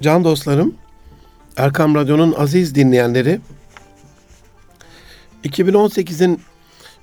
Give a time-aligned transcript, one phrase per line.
[0.00, 0.74] Can dostlarım,
[1.56, 3.40] Erkam Radyo'nun aziz dinleyenleri,
[5.44, 6.40] 2018'in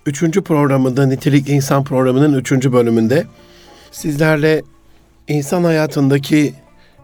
[0.06, 0.42] 3.
[0.42, 2.52] programında, Nitelik İnsan programının 3.
[2.52, 3.26] bölümünde
[3.92, 4.62] sizlerle
[5.28, 6.54] insan hayatındaki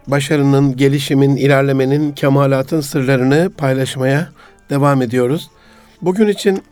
[0.06, 4.28] başarının, gelişimin, ilerlemenin, kemalatın sırlarını paylaşmaya
[4.70, 5.50] devam ediyoruz.
[6.02, 6.62] Bugün için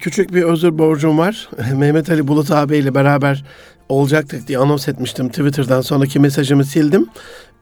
[0.00, 1.48] küçük bir özür borcum var.
[1.74, 3.44] Mehmet Ali Bulut abiyle beraber
[3.88, 5.28] olacaktık diye anons etmiştim.
[5.28, 7.06] Twitter'dan sonraki mesajımı sildim.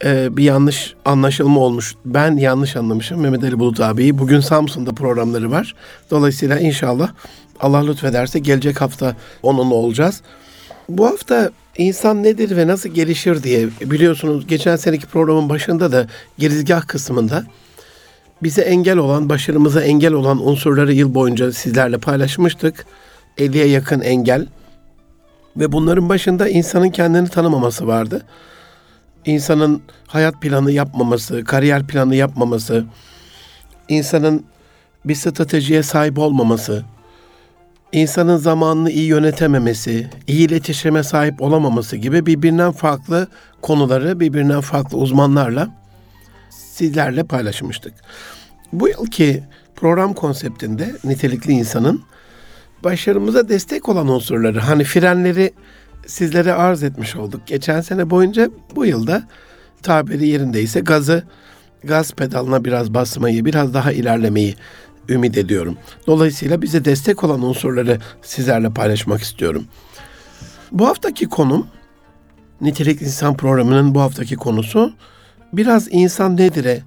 [0.05, 1.95] Ee, bir yanlış anlaşılma olmuş.
[2.05, 4.19] Ben yanlış anlamışım Mehmet Ali Bulut abiyi.
[4.19, 5.75] Bugün Samsun'da programları var.
[6.11, 7.13] Dolayısıyla inşallah
[7.61, 10.23] Allah lütfederse gelecek hafta onunla olacağız.
[10.89, 16.07] Bu hafta insan nedir ve nasıl gelişir diye biliyorsunuz geçen seneki programın başında da
[16.39, 17.45] girizgah kısmında
[18.43, 22.87] bize engel olan, başarımıza engel olan unsurları yıl boyunca sizlerle paylaşmıştık.
[23.39, 24.47] 50'ye yakın engel.
[25.57, 28.23] Ve bunların başında insanın kendini tanımaması vardı.
[29.25, 32.85] İnsanın hayat planı yapmaması, kariyer planı yapmaması,
[33.89, 34.45] insanın
[35.05, 36.85] bir stratejiye sahip olmaması,
[37.93, 43.29] insanın zamanını iyi yönetememesi, iyi iletişime sahip olamaması gibi birbirinden farklı
[43.63, 45.69] konuları birbirinden farklı uzmanlarla
[46.51, 47.95] sizlerle paylaşmıştık.
[48.73, 49.45] Bu yılki
[49.77, 52.03] program konseptinde nitelikli insanın
[52.85, 55.53] başarımıza destek olan unsurları, hani frenleri
[56.07, 57.41] sizlere arz etmiş olduk.
[57.47, 59.29] Geçen sene boyunca bu yılda
[59.83, 61.25] tabiri yerindeyse gazı,
[61.85, 64.55] gaz pedalına biraz basmayı, biraz daha ilerlemeyi
[65.09, 65.77] ümit ediyorum.
[66.07, 69.65] Dolayısıyla bize destek olan unsurları sizlerle paylaşmak istiyorum.
[70.73, 71.67] Bu haftaki konum,
[72.61, 74.93] Nitelik İnsan programının bu haftaki konusu
[75.53, 76.83] biraz insan nedir'e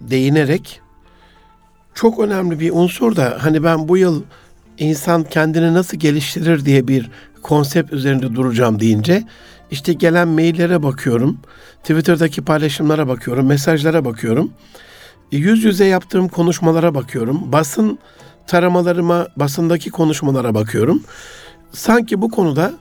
[0.00, 0.80] değinerek
[1.94, 4.22] çok önemli bir unsur da hani ben bu yıl
[4.80, 7.10] insan kendini nasıl geliştirir diye bir
[7.42, 9.24] konsept üzerinde duracağım deyince
[9.70, 11.38] işte gelen maillere bakıyorum,
[11.82, 14.52] Twitter'daki paylaşımlara bakıyorum, mesajlara bakıyorum.
[15.32, 17.52] Yüz yüze yaptığım konuşmalara bakıyorum.
[17.52, 17.98] Basın
[18.46, 21.02] taramalarıma, basındaki konuşmalara bakıyorum.
[21.72, 22.72] Sanki bu konuda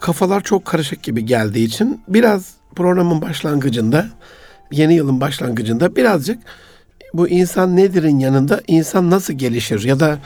[0.00, 4.06] kafalar çok karışık gibi geldiği için biraz programın başlangıcında,
[4.72, 6.38] yeni yılın başlangıcında birazcık
[7.14, 10.18] bu insan nedir'in yanında insan nasıl gelişir ya da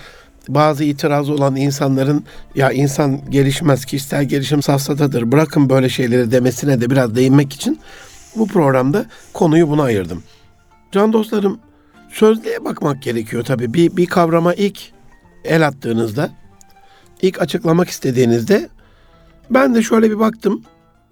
[0.48, 6.90] bazı itirazı olan insanların ya insan gelişmez, kişisel gelişim safsatadır, bırakın böyle şeyleri demesine de
[6.90, 7.80] biraz değinmek için
[8.36, 10.22] bu programda konuyu buna ayırdım.
[10.92, 11.58] Can dostlarım,
[12.10, 13.74] sözlüğe bakmak gerekiyor tabii.
[13.74, 14.80] Bir, bir kavrama ilk
[15.44, 16.30] el attığınızda,
[17.22, 18.68] ilk açıklamak istediğinizde
[19.50, 20.62] ben de şöyle bir baktım.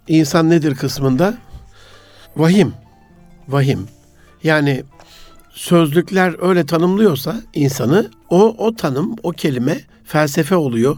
[0.08, 1.34] İnsan nedir kısmında?
[2.36, 2.72] Vahim.
[3.48, 3.88] Vahim.
[4.42, 4.84] Yani
[5.56, 10.96] sözlükler öyle tanımlıyorsa insanı o o tanım, o kelime felsefe oluyor,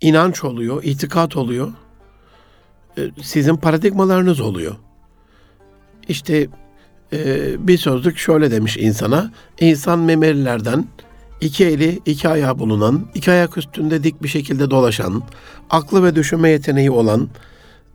[0.00, 1.72] inanç oluyor, itikat oluyor.
[2.98, 4.74] E, sizin paradigmalarınız oluyor.
[6.08, 6.48] İşte
[7.12, 9.32] e, bir sözlük şöyle demiş insana.
[9.60, 10.86] İnsan memelilerden
[11.40, 15.22] iki eli, iki ayağı bulunan, iki ayak üstünde dik bir şekilde dolaşan,
[15.70, 17.28] aklı ve düşünme yeteneği olan,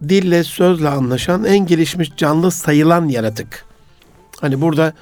[0.09, 3.65] dille sözle anlaşan en gelişmiş canlı sayılan yaratık.
[4.41, 4.93] Hani burada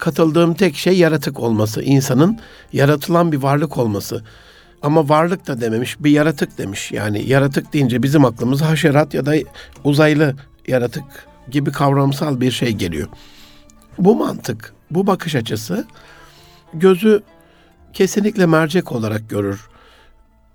[0.00, 2.38] katıldığım tek şey yaratık olması, insanın
[2.72, 4.24] yaratılan bir varlık olması.
[4.82, 6.92] Ama varlık da dememiş, bir yaratık demiş.
[6.92, 9.34] Yani yaratık deyince bizim aklımıza haşerat ya da
[9.84, 10.34] uzaylı
[10.66, 11.04] yaratık
[11.50, 13.08] gibi kavramsal bir şey geliyor.
[13.98, 15.86] Bu mantık, bu bakış açısı
[16.74, 17.22] gözü
[17.92, 19.68] kesinlikle mercek olarak görür.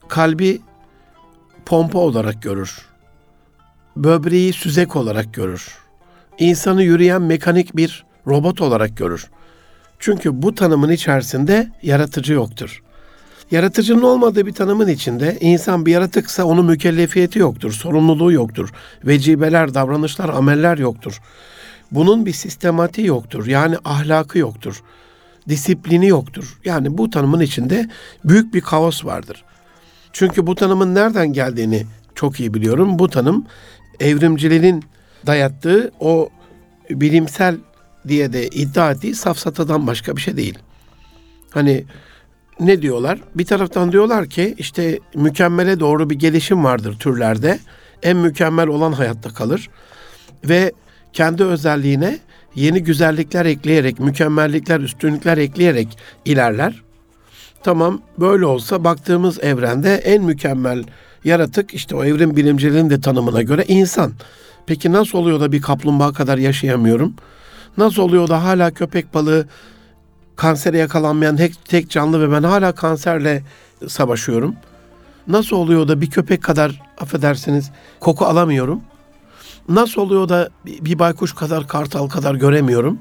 [0.07, 0.61] Kalbi
[1.65, 2.85] pompa olarak görür.
[3.95, 5.77] Böbreği süzek olarak görür.
[6.39, 9.29] İnsanı yürüyen mekanik bir robot olarak görür.
[9.99, 12.83] Çünkü bu tanımın içerisinde yaratıcı yoktur.
[13.51, 18.69] Yaratıcının olmadığı bir tanımın içinde insan bir yaratıksa onun mükellefiyeti yoktur, sorumluluğu yoktur.
[19.05, 21.21] Vecibeler, davranışlar, ameller yoktur.
[21.91, 23.47] Bunun bir sistematiği yoktur.
[23.47, 24.83] Yani ahlakı yoktur.
[25.49, 26.59] Disiplini yoktur.
[26.65, 27.89] Yani bu tanımın içinde
[28.25, 29.43] büyük bir kaos vardır.
[30.13, 31.85] Çünkü bu tanımın nereden geldiğini
[32.15, 32.99] çok iyi biliyorum.
[32.99, 33.45] Bu tanım
[33.99, 34.83] evrimciliğin
[35.25, 36.29] dayattığı o
[36.89, 37.57] bilimsel
[38.07, 40.59] diye de iddia ettiği safsatadan başka bir şey değil.
[41.49, 41.85] Hani
[42.59, 43.19] ne diyorlar?
[43.35, 47.59] Bir taraftan diyorlar ki işte mükemmele doğru bir gelişim vardır türlerde.
[48.03, 49.69] En mükemmel olan hayatta kalır.
[50.43, 50.71] Ve
[51.13, 52.19] kendi özelliğine
[52.55, 56.81] yeni güzellikler ekleyerek, mükemmellikler, üstünlükler ekleyerek ilerler.
[57.63, 60.83] Tamam böyle olsa baktığımız evrende en mükemmel
[61.23, 64.13] yaratık işte o evrim bilimcilerinin de tanımına göre insan.
[64.65, 67.13] Peki nasıl oluyor da bir kaplumbağa kadar yaşayamıyorum?
[67.77, 69.47] Nasıl oluyor da hala köpek balığı
[70.35, 73.43] kansere yakalanmayan tek, tek canlı ve ben hala kanserle
[73.87, 74.55] savaşıyorum?
[75.27, 78.81] Nasıl oluyor da bir köpek kadar affedersiniz koku alamıyorum?
[79.69, 82.99] Nasıl oluyor da bir baykuş kadar kartal kadar göremiyorum?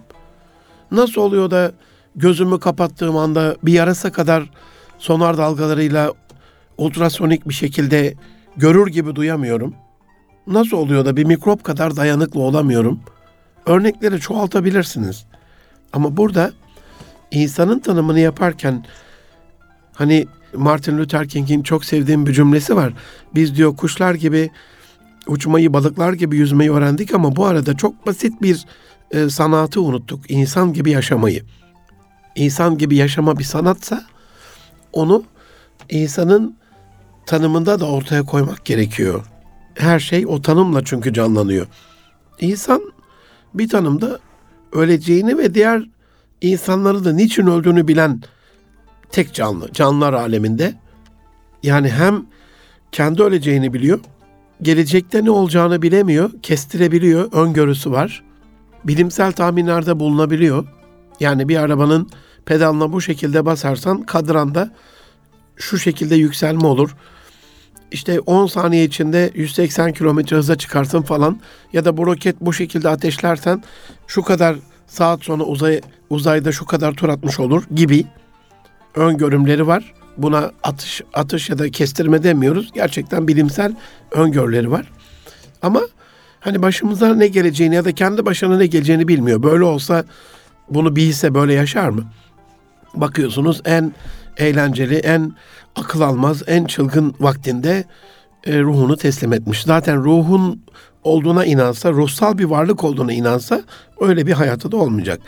[0.90, 1.72] Nasıl oluyor da
[2.16, 4.50] gözümü kapattığım anda bir yarasa kadar
[4.98, 6.12] sonar dalgalarıyla
[6.78, 8.14] ultrasonik bir şekilde
[8.56, 9.74] görür gibi duyamıyorum?
[10.46, 13.00] Nasıl oluyor da bir mikrop kadar dayanıklı olamıyorum?
[13.66, 15.24] Örnekleri çoğaltabilirsiniz.
[15.92, 16.52] Ama burada
[17.30, 18.84] insanın tanımını yaparken
[19.92, 22.92] hani Martin Luther King'in çok sevdiğim bir cümlesi var.
[23.34, 24.50] Biz diyor kuşlar gibi
[25.26, 28.66] uçmayı, balıklar gibi yüzmeyi öğrendik ama bu arada çok basit bir
[29.10, 30.30] e, sanatı unuttuk.
[30.30, 31.42] İnsan gibi yaşamayı.
[32.36, 34.04] İnsan gibi yaşama bir sanatsa
[34.92, 35.24] onu
[35.90, 36.56] insanın
[37.26, 39.24] tanımında da ortaya koymak gerekiyor.
[39.74, 41.66] Her şey o tanımla çünkü canlanıyor.
[42.40, 42.93] İnsan
[43.54, 44.18] bir tanımda
[44.72, 45.88] öleceğini ve diğer
[46.40, 48.22] insanları da niçin öldüğünü bilen
[49.10, 50.74] tek canlı, canlılar aleminde.
[51.62, 52.26] Yani hem
[52.92, 54.00] kendi öleceğini biliyor,
[54.62, 58.24] gelecekte ne olacağını bilemiyor, kestirebiliyor, öngörüsü var.
[58.84, 60.66] Bilimsel tahminlerde bulunabiliyor.
[61.20, 62.10] Yani bir arabanın
[62.46, 64.70] pedalına bu şekilde basarsan kadranda
[65.56, 66.96] şu şekilde yükselme olur.
[67.94, 71.40] İşte 10 saniye içinde 180 kilometre hıza çıkarsın falan
[71.72, 73.62] ya da bu roket bu şekilde ateşlersen
[74.06, 74.56] şu kadar
[74.86, 75.80] saat sonra uzay,
[76.10, 78.06] uzayda şu kadar tur atmış olur gibi
[78.94, 79.94] öngörümleri var.
[80.16, 82.72] Buna atış atış ya da kestirme demiyoruz.
[82.74, 83.74] Gerçekten bilimsel
[84.10, 84.92] öngörüleri var.
[85.62, 85.80] Ama
[86.40, 89.42] hani başımıza ne geleceğini ya da kendi başına ne geleceğini bilmiyor.
[89.42, 90.04] Böyle olsa
[90.68, 92.04] bunu bilse böyle yaşar mı?
[92.94, 93.92] Bakıyorsunuz en
[94.38, 95.32] eğlenceli, en
[95.76, 97.84] akıl almaz, en çılgın vaktinde
[98.46, 99.62] e, ruhunu teslim etmiş.
[99.62, 100.62] Zaten ruhun
[101.04, 103.62] olduğuna inansa, ruhsal bir varlık olduğuna inansa
[104.00, 105.20] öyle bir hayatı da olmayacak.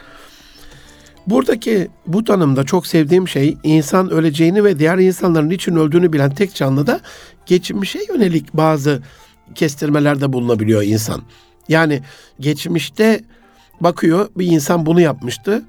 [1.26, 6.55] Buradaki bu tanımda çok sevdiğim şey insan öleceğini ve diğer insanların için öldüğünü bilen tek
[6.55, 7.00] canlı da
[7.47, 9.02] geçmişe yönelik bazı
[9.55, 11.23] kestirmelerde bulunabiliyor insan.
[11.69, 12.02] Yani
[12.41, 13.20] geçmişte
[13.81, 15.64] bakıyor bir insan bunu yapmıştı,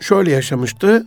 [0.00, 1.06] şöyle yaşamıştı.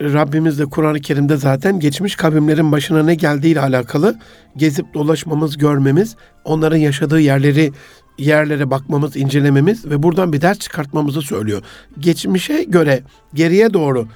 [0.00, 4.18] Rabbimiz de Kur'an-ı Kerim'de zaten geçmiş kavimlerin başına ne geldiğiyle alakalı
[4.56, 7.72] gezip dolaşmamız, görmemiz, onların yaşadığı yerleri
[8.18, 11.62] yerlere bakmamız, incelememiz ve buradan bir ders çıkartmamızı söylüyor.
[11.98, 13.02] Geçmişe göre
[13.34, 14.08] geriye doğru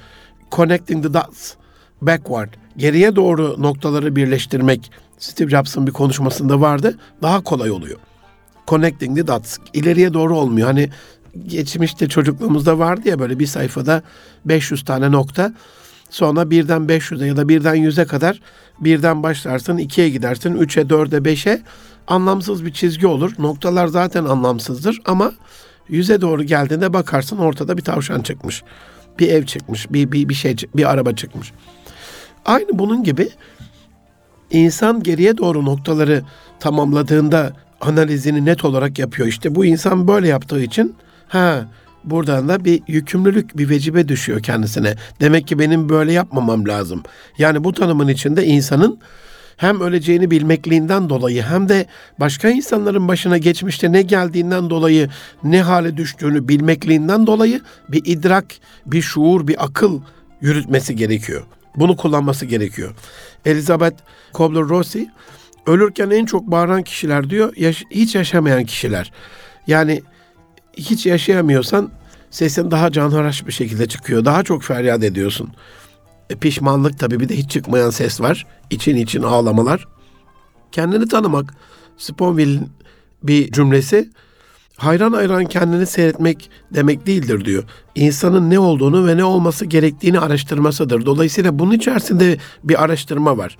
[0.52, 1.54] connecting the dots
[2.02, 6.98] backward geriye doğru noktaları birleştirmek Steve Jobs'ın bir konuşmasında vardı.
[7.22, 7.98] Daha kolay oluyor.
[8.66, 10.66] Connecting the dots ileriye doğru olmuyor.
[10.66, 10.90] Hani
[11.46, 14.02] geçmişte çocukluğumuzda vardı ya böyle bir sayfada
[14.44, 15.54] 500 tane nokta.
[16.10, 18.40] Sonra birden 500'e ya da birden 100'e kadar
[18.80, 21.62] birden başlarsın, 2'ye gidersin, 3'e, 4'e, 5'e
[22.06, 23.32] anlamsız bir çizgi olur.
[23.38, 25.32] Noktalar zaten anlamsızdır ama
[25.88, 28.62] yüze doğru geldiğinde bakarsın ortada bir tavşan çıkmış.
[29.18, 31.52] Bir ev çıkmış, bir, bir, bir şey, bir araba çıkmış.
[32.44, 33.28] Aynı bunun gibi
[34.50, 36.22] insan geriye doğru noktaları
[36.60, 39.28] tamamladığında analizini net olarak yapıyor.
[39.28, 40.94] İşte bu insan böyle yaptığı için
[41.28, 41.68] ha
[42.04, 44.94] buradan da bir yükümlülük, bir vecibe düşüyor kendisine.
[45.20, 47.02] Demek ki benim böyle yapmamam lazım.
[47.38, 48.98] Yani bu tanımın içinde insanın
[49.56, 51.86] hem öleceğini bilmekliğinden dolayı hem de
[52.20, 55.08] başka insanların başına geçmişte ne geldiğinden dolayı
[55.44, 58.46] ne hale düştüğünü bilmekliğinden dolayı bir idrak,
[58.86, 60.00] bir şuur, bir akıl
[60.40, 61.42] yürütmesi gerekiyor.
[61.76, 62.94] Bunu kullanması gerekiyor.
[63.44, 63.96] Elizabeth
[64.32, 65.08] Kubler-Rossi
[65.66, 69.12] ölürken en çok bağıran kişiler diyor, yaş- hiç yaşamayan kişiler.
[69.66, 70.02] Yani
[70.78, 71.90] hiç yaşayamıyorsan
[72.30, 74.24] sesin daha canhıraş bir şekilde çıkıyor.
[74.24, 75.52] Daha çok feryat ediyorsun.
[76.30, 78.46] E, pişmanlık tabii bir de hiç çıkmayan ses var.
[78.70, 79.88] İçin için ağlamalar.
[80.72, 81.54] Kendini tanımak.
[81.96, 82.68] Sponville'in
[83.22, 84.10] bir cümlesi
[84.76, 87.64] hayran hayran kendini seyretmek demek değildir diyor.
[87.94, 91.06] İnsanın ne olduğunu ve ne olması gerektiğini araştırmasıdır.
[91.06, 93.58] Dolayısıyla bunun içerisinde bir araştırma var.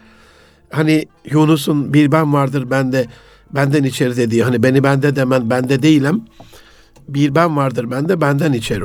[0.70, 3.06] Hani Yunus'un bir ben vardır bende
[3.54, 6.22] benden içeri dediği hani beni bende demen bende değilim.
[7.08, 8.84] Bir ben vardır bende benden içeri.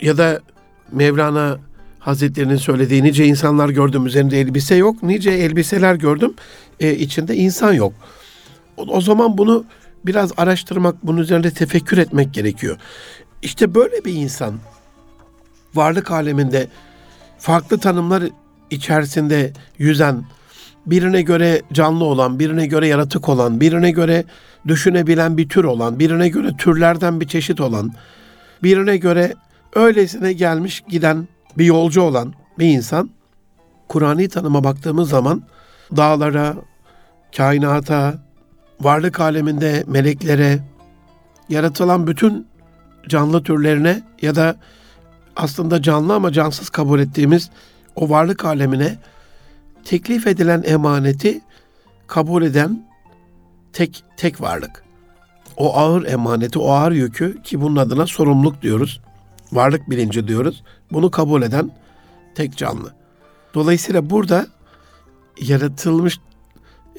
[0.00, 0.40] Ya da
[0.92, 1.58] Mevlana
[1.98, 5.02] Hazretlerinin söylediği nice insanlar gördüm üzerinde elbise yok.
[5.02, 6.34] Nice elbiseler gördüm
[6.80, 7.92] e, içinde insan yok.
[8.76, 9.64] O, o zaman bunu
[10.06, 12.76] biraz araştırmak, bunun üzerinde tefekkür etmek gerekiyor.
[13.42, 14.54] İşte böyle bir insan
[15.74, 16.68] varlık aleminde
[17.38, 18.22] farklı tanımlar
[18.70, 20.24] içerisinde yüzen,
[20.86, 24.24] birine göre canlı olan, birine göre yaratık olan, birine göre
[24.66, 27.92] düşünebilen bir tür olan, birine göre türlerden bir çeşit olan,
[28.62, 29.34] birine göre
[29.74, 31.28] öylesine gelmiş giden
[31.58, 33.10] bir yolcu olan bir insan
[33.88, 35.42] Kur'an'ı tanıma baktığımız zaman
[35.96, 36.54] dağlara,
[37.36, 38.14] kainata,
[38.80, 40.58] varlık aleminde meleklere,
[41.48, 42.46] yaratılan bütün
[43.08, 44.56] canlı türlerine ya da
[45.36, 47.50] aslında canlı ama cansız kabul ettiğimiz
[47.96, 48.96] o varlık alemine
[49.86, 51.40] teklif edilen emaneti
[52.06, 52.86] kabul eden
[53.72, 54.84] tek tek varlık.
[55.56, 59.00] O ağır emaneti, o ağır yükü ki bunun adına sorumluluk diyoruz.
[59.52, 60.62] varlık bilinci diyoruz.
[60.92, 61.70] Bunu kabul eden
[62.34, 62.94] tek canlı.
[63.54, 64.46] Dolayısıyla burada
[65.40, 66.18] yaratılmış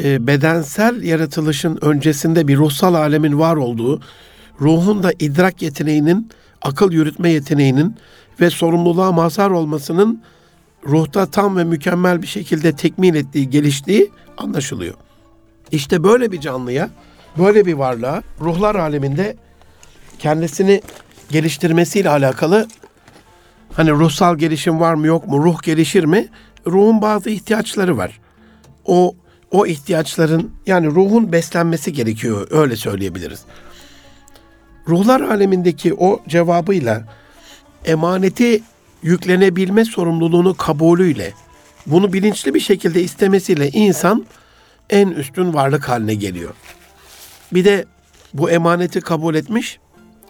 [0.03, 4.01] e, bedensel yaratılışın öncesinde bir ruhsal alemin var olduğu,
[4.61, 6.29] ruhun da idrak yeteneğinin,
[6.61, 7.95] akıl yürütme yeteneğinin
[8.41, 10.21] ve sorumluluğa mazhar olmasının
[10.87, 14.93] ruhta tam ve mükemmel bir şekilde tekmin ettiği, geliştiği anlaşılıyor.
[15.71, 16.89] İşte böyle bir canlıya,
[17.37, 19.37] böyle bir varlığa ruhlar aleminde
[20.19, 20.81] kendisini
[21.29, 22.67] geliştirmesiyle alakalı
[23.73, 26.27] hani ruhsal gelişim var mı yok mu, ruh gelişir mi?
[26.67, 28.19] Ruhun bazı ihtiyaçları var.
[28.85, 29.15] O
[29.51, 33.39] o ihtiyaçların yani ruhun beslenmesi gerekiyor öyle söyleyebiliriz.
[34.87, 37.03] Ruhlar alemindeki o cevabıyla
[37.85, 38.61] emaneti
[39.07, 41.33] yüklenebilme sorumluluğunu kabulüyle
[41.85, 44.25] bunu bilinçli bir şekilde istemesiyle insan
[44.89, 46.53] en üstün varlık haline geliyor.
[47.53, 47.85] Bir de
[48.33, 49.79] bu emaneti kabul etmiş.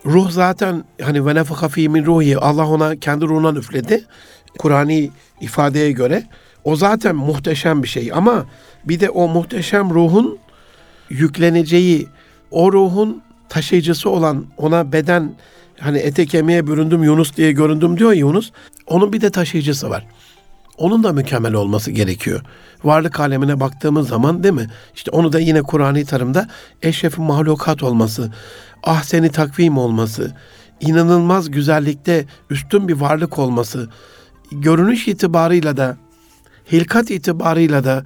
[0.06, 4.06] Ruh zaten hani ve nefaka min ruhi Allah ona kendi ruhundan üfledi.
[4.58, 5.10] Kur'ani
[5.42, 6.24] ifadeye göre
[6.64, 8.46] o zaten muhteşem bir şey ama
[8.86, 10.38] bir de o muhteşem ruhun
[11.10, 12.08] yükleneceği
[12.52, 15.36] o ruhun taşıyıcısı olan ona beden
[15.80, 18.52] hani ete kemiğe büründüm Yunus diye göründüm diyor Yunus.
[18.88, 20.06] Onun bir de taşıyıcısı var.
[20.78, 22.42] Onun da mükemmel olması gerekiyor.
[22.84, 24.70] Varlık alemine baktığımız zaman değil mi?
[24.96, 26.48] İşte onu da yine Kur'an-ı Tarım'da
[26.82, 28.32] eşrefin mahlukat olması,
[28.84, 30.36] ahseni takvim olması,
[30.80, 33.90] inanılmaz güzellikte üstün bir varlık olması,
[34.52, 35.98] görünüş itibarıyla da,
[36.72, 38.04] hilkat itibarıyla da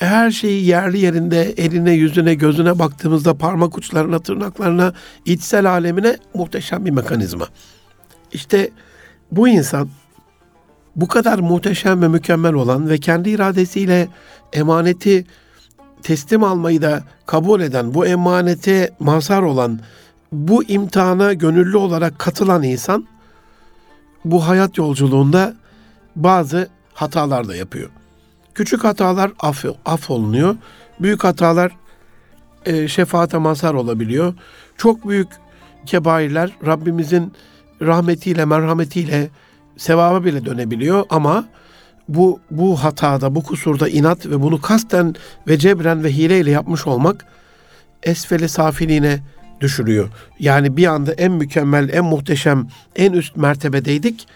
[0.00, 4.92] her şeyi yerli yerinde eline, yüzüne, gözüne baktığımızda parmak uçlarına, tırnaklarına,
[5.24, 7.48] içsel alemine muhteşem bir mekanizma.
[8.32, 8.70] İşte
[9.32, 9.88] bu insan
[10.96, 14.08] bu kadar muhteşem ve mükemmel olan ve kendi iradesiyle
[14.52, 15.26] emaneti
[16.02, 19.80] teslim almayı da kabul eden, bu emanete mazhar olan,
[20.32, 23.06] bu imtihana gönüllü olarak katılan insan
[24.24, 25.54] bu hayat yolculuğunda
[26.16, 27.90] bazı hatalar da yapıyor.
[28.60, 30.56] Küçük hatalar aff, affolunuyor.
[31.00, 31.72] Büyük hatalar
[32.66, 34.34] e, şefaate mazhar olabiliyor.
[34.76, 35.28] Çok büyük
[35.86, 37.32] kebairler Rabbimizin
[37.82, 39.28] rahmetiyle, merhametiyle
[39.76, 41.44] sevaba bile dönebiliyor ama
[42.08, 45.14] bu bu hatada, bu kusurda inat ve bunu kasten
[45.48, 47.26] ve cebren ve hileyle yapmış olmak
[48.02, 49.20] esfeli safiliğine
[49.60, 50.08] düşürüyor.
[50.38, 54.26] Yani bir anda en mükemmel, en muhteşem, en üst mertebedeydik.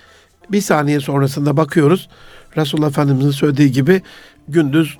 [0.51, 2.09] Bir saniye sonrasında bakıyoruz.
[2.57, 4.03] Resulullah Efendimiz'in söylediği gibi
[4.49, 4.99] gündüz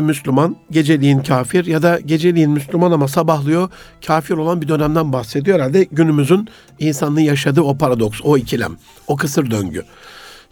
[0.00, 3.70] Müslüman, geceliğin kafir ya da geceliğin Müslüman ama sabahlıyor
[4.06, 5.58] kafir olan bir dönemden bahsediyor.
[5.58, 8.76] Herhalde günümüzün insanlığın yaşadığı o paradoks, o ikilem,
[9.06, 9.82] o kısır döngü.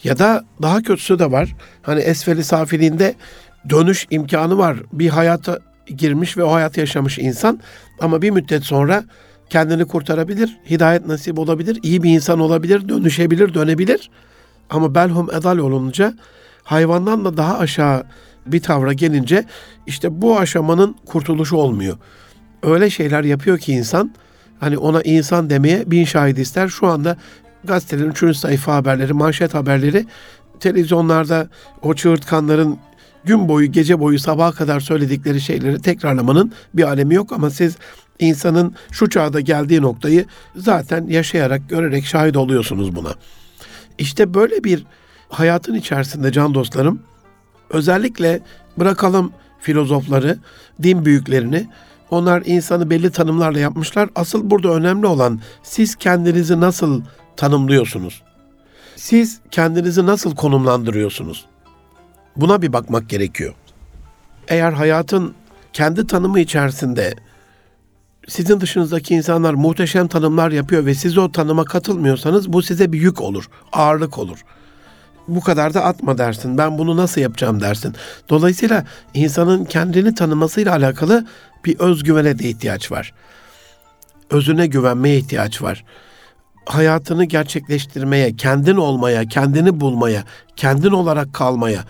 [0.04, 1.56] Ya da daha kötüsü de var.
[1.82, 3.14] Hani esfeli safiliğinde
[3.70, 4.76] dönüş imkanı var.
[4.92, 5.58] Bir hayata
[5.96, 7.60] girmiş ve o hayatı yaşamış insan
[8.00, 9.04] ama bir müddet sonra
[9.50, 14.10] kendini kurtarabilir, hidayet nasip olabilir, iyi bir insan olabilir, dönüşebilir, dönebilir.
[14.70, 16.14] Ama belhum edal olunca
[16.62, 18.04] hayvandan da daha aşağı
[18.46, 19.44] bir tavra gelince
[19.86, 21.96] işte bu aşamanın kurtuluşu olmuyor.
[22.62, 24.14] Öyle şeyler yapıyor ki insan
[24.60, 26.68] hani ona insan demeye bin şahit ister.
[26.68, 27.16] Şu anda
[27.64, 30.06] gazetelerin üçüncü sayfa haberleri, manşet haberleri
[30.60, 31.48] televizyonlarda
[31.82, 32.78] o çığırtkanların
[33.24, 37.76] gün boyu, gece boyu, sabaha kadar söyledikleri şeyleri tekrarlamanın bir alemi yok ama siz
[38.18, 43.14] insanın şu çağda geldiği noktayı zaten yaşayarak, görerek şahit oluyorsunuz buna.
[43.98, 44.86] İşte böyle bir
[45.28, 47.02] hayatın içerisinde can dostlarım
[47.70, 48.40] özellikle
[48.76, 50.38] bırakalım filozofları,
[50.82, 51.68] din büyüklerini.
[52.10, 54.08] Onlar insanı belli tanımlarla yapmışlar.
[54.14, 57.02] Asıl burada önemli olan siz kendinizi nasıl
[57.36, 58.22] tanımlıyorsunuz?
[58.96, 61.46] Siz kendinizi nasıl konumlandırıyorsunuz?
[62.36, 63.54] Buna bir bakmak gerekiyor.
[64.48, 65.34] Eğer hayatın
[65.72, 67.14] kendi tanımı içerisinde
[68.28, 73.20] sizin dışınızdaki insanlar muhteşem tanımlar yapıyor ve siz o tanıma katılmıyorsanız bu size bir yük
[73.20, 74.44] olur, ağırlık olur.
[75.28, 76.58] Bu kadar da atma dersin.
[76.58, 77.94] Ben bunu nasıl yapacağım dersin.
[78.28, 81.26] Dolayısıyla insanın kendini tanımasıyla alakalı
[81.64, 83.14] bir özgüvene de ihtiyaç var.
[84.30, 85.84] Özüne güvenmeye ihtiyaç var.
[86.66, 90.24] Hayatını gerçekleştirmeye, kendin olmaya, kendini bulmaya,
[90.56, 91.84] kendin olarak kalmaya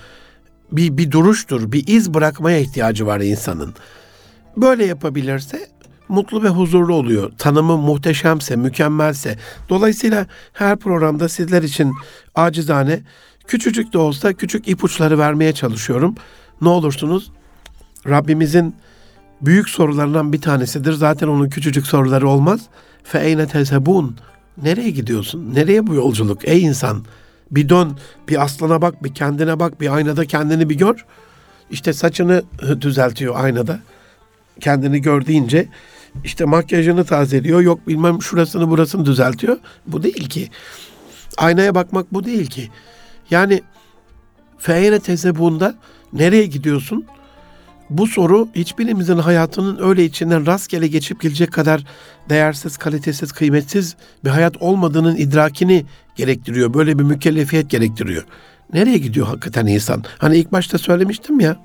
[0.73, 3.75] bir, bir duruştur, bir iz bırakmaya ihtiyacı var insanın.
[4.57, 5.69] Böyle yapabilirse
[6.09, 7.33] mutlu ve huzurlu oluyor.
[7.39, 9.39] Tanımı muhteşemse, mükemmelse.
[9.69, 11.93] Dolayısıyla her programda sizler için
[12.35, 13.01] acizane
[13.47, 16.15] küçücük de olsa küçük ipuçları vermeye çalışıyorum.
[16.61, 17.31] Ne olursunuz
[18.09, 18.75] Rabbimizin
[19.41, 20.93] büyük sorularından bir tanesidir.
[20.93, 22.61] Zaten onun küçücük soruları olmaz.
[23.05, 24.17] Fe eyne tezhebun.
[24.63, 25.55] Nereye gidiyorsun?
[25.55, 27.05] Nereye bu yolculuk ey insan?
[27.51, 31.05] Bir dön, bir aslana bak, bir kendine bak, bir aynada kendini bir gör.
[31.71, 32.43] İşte saçını
[32.81, 33.81] düzeltiyor aynada.
[34.61, 35.69] Kendini gör deyince
[36.25, 37.61] işte makyajını tazeliyor.
[37.61, 39.57] Yok bilmem şurasını burasını düzeltiyor.
[39.87, 40.49] Bu değil ki.
[41.37, 42.71] Aynaya bakmak bu değil ki.
[43.31, 43.63] Yani
[44.59, 45.75] feyene tezebunda
[46.13, 47.07] nereye gidiyorsun?
[47.91, 51.85] Bu soru hiçbirimizin hayatının öyle içinden rastgele geçip gelecek kadar
[52.29, 55.85] değersiz, kalitesiz, kıymetsiz bir hayat olmadığının idrakini
[56.17, 56.75] gerektiriyor.
[56.75, 58.25] Böyle bir mükellefiyet gerektiriyor.
[58.73, 60.05] Nereye gidiyor hakikaten insan?
[60.19, 61.57] Hani ilk başta söylemiştim ya,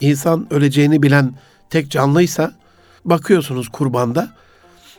[0.00, 1.32] insan öleceğini bilen
[1.70, 2.54] tek canlıysa
[3.04, 4.28] bakıyorsunuz kurbanda.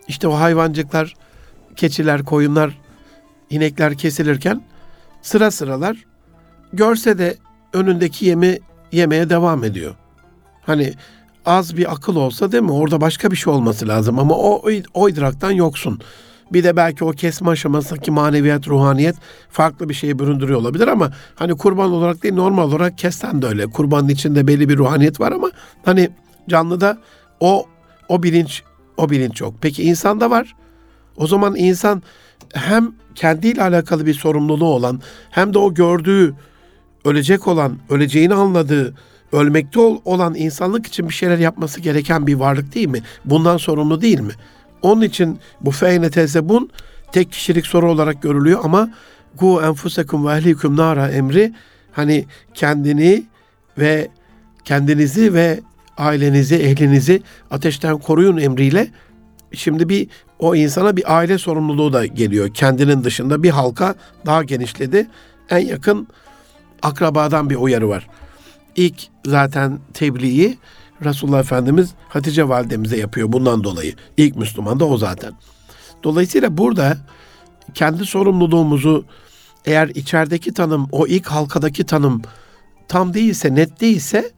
[0.07, 1.13] İşte o hayvancıklar,
[1.75, 2.79] keçiler, koyunlar,
[3.49, 4.61] inekler kesilirken
[5.21, 6.05] sıra sıralar
[6.73, 7.37] görse de
[7.73, 8.59] önündeki yemi
[8.91, 9.95] yemeye devam ediyor.
[10.61, 10.93] Hani
[11.45, 12.71] az bir akıl olsa değil mi?
[12.71, 15.09] Orada başka bir şey olması lazım ama o, o
[15.51, 15.99] yoksun.
[16.53, 19.15] Bir de belki o kesme aşamasındaki maneviyat, ruhaniyet
[19.49, 23.67] farklı bir şeye büründürüyor olabilir ama hani kurban olarak değil normal olarak kesten de öyle.
[23.67, 25.51] Kurbanın içinde belli bir ruhaniyet var ama
[25.85, 26.09] hani
[26.49, 26.97] canlıda
[27.39, 27.65] o
[28.09, 28.63] o bilinç
[28.97, 29.53] o bilinç yok.
[29.61, 30.55] Peki insanda var.
[31.17, 32.03] O zaman insan
[32.53, 36.35] hem kendiyle alakalı bir sorumluluğu olan hem de o gördüğü
[37.05, 38.95] ölecek olan, öleceğini anladığı,
[39.31, 43.01] ölmekte olan insanlık için bir şeyler yapması gereken bir varlık değil mi?
[43.25, 44.33] Bundan sorumlu değil mi?
[44.81, 46.69] Onun için bu feyne tezebun
[47.11, 48.89] tek kişilik soru olarak görülüyor ama
[49.39, 51.53] gu enfusekum ve ehlikum nara emri
[51.91, 53.23] hani kendini
[53.77, 54.07] ve
[54.65, 55.59] kendinizi ve
[55.97, 57.21] ailenizi, ehlinizi
[57.51, 58.87] ateşten koruyun emriyle
[59.53, 60.07] şimdi bir
[60.39, 62.53] o insana bir aile sorumluluğu da geliyor.
[62.53, 65.07] Kendinin dışında bir halka daha genişledi.
[65.49, 66.07] En yakın
[66.81, 68.07] akrabadan bir uyarı var.
[68.75, 70.57] İlk zaten tebliği
[71.03, 73.95] Resulullah Efendimiz Hatice validemize yapıyor bundan dolayı.
[74.17, 75.33] İlk Müslüman da o zaten.
[76.03, 76.97] Dolayısıyla burada
[77.73, 79.05] kendi sorumluluğumuzu
[79.65, 82.21] eğer içerideki tanım, o ilk halkadaki tanım
[82.87, 84.31] tam değilse, net değilse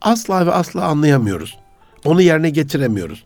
[0.00, 1.58] asla ve asla anlayamıyoruz.
[2.04, 3.24] Onu yerine getiremiyoruz.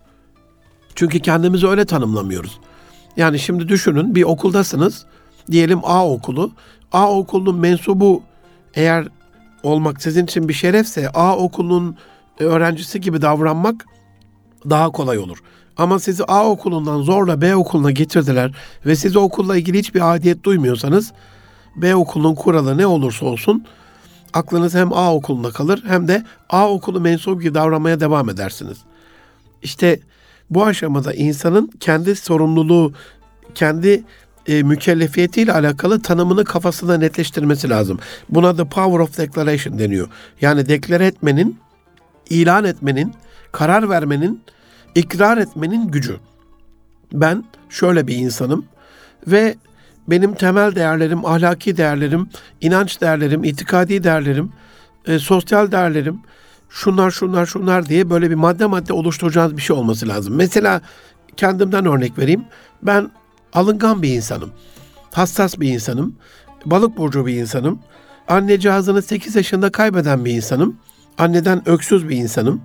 [0.95, 2.59] Çünkü kendimizi öyle tanımlamıyoruz.
[3.17, 5.05] Yani şimdi düşünün bir okuldasınız.
[5.51, 6.53] Diyelim A okulu.
[6.93, 8.23] A okulunun mensubu
[8.75, 9.09] eğer
[9.63, 11.97] olmak sizin için bir şerefse A okulunun
[12.39, 13.87] öğrencisi gibi davranmak
[14.71, 15.39] daha kolay olur.
[15.77, 18.53] Ama sizi A okulundan zorla B okuluna getirdiler
[18.87, 21.13] ve siz okulla ilgili hiçbir adiyet duymuyorsanız
[21.77, 23.67] B okulunun kuralı ne olursa olsun
[24.33, 28.79] aklınız hem A okulunda kalır hem de A okulu mensup gibi davranmaya devam edersiniz.
[29.63, 30.01] İşte
[30.51, 32.93] bu aşamada insanın kendi sorumluluğu,
[33.55, 34.05] kendi
[34.47, 37.99] e, mükellefiyetiyle alakalı tanımını kafasında netleştirmesi lazım.
[38.29, 40.09] Buna da power of declaration deniyor.
[40.41, 41.59] Yani deklare etmenin,
[42.31, 43.15] ilan etmenin,
[43.53, 44.43] karar vermenin,
[44.95, 46.17] ikrar etmenin gücü.
[47.13, 48.65] Ben şöyle bir insanım
[49.27, 49.57] ve
[50.09, 52.29] benim temel değerlerim, ahlaki değerlerim,
[52.61, 54.53] inanç değerlerim, itikadi değerlerim,
[55.07, 56.21] e, sosyal değerlerim,
[56.69, 60.35] şunlar şunlar şunlar diye böyle bir madde madde oluşturacağınız bir şey olması lazım.
[60.35, 60.81] Mesela
[61.37, 62.45] kendimden örnek vereyim.
[62.83, 63.11] Ben
[63.53, 64.53] alıngan bir insanım.
[65.13, 66.17] Hassas bir insanım.
[66.67, 67.79] Balık burcu bir insanım.
[68.29, 70.77] Anne cihazını 8 yaşında kaybeden bir insanım.
[71.19, 72.63] Anneden öksüz bir insanım.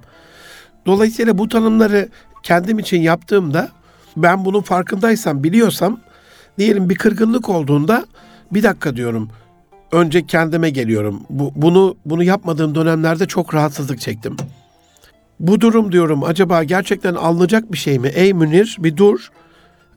[0.86, 2.10] Dolayısıyla bu tanımları
[2.44, 3.70] kendim için yaptığımda
[4.18, 6.00] ben bunun farkındaysam, biliyorsam
[6.58, 8.06] diyelim bir kırgınlık olduğunda
[8.52, 9.30] bir dakika diyorum.
[9.92, 11.22] Önce kendime geliyorum.
[11.30, 14.38] Bu, bunu bunu yapmadığım dönemlerde çok rahatsızlık çektim.
[15.40, 18.08] Bu durum diyorum acaba gerçekten alınacak bir şey mi?
[18.08, 19.32] Ey Münir bir dur.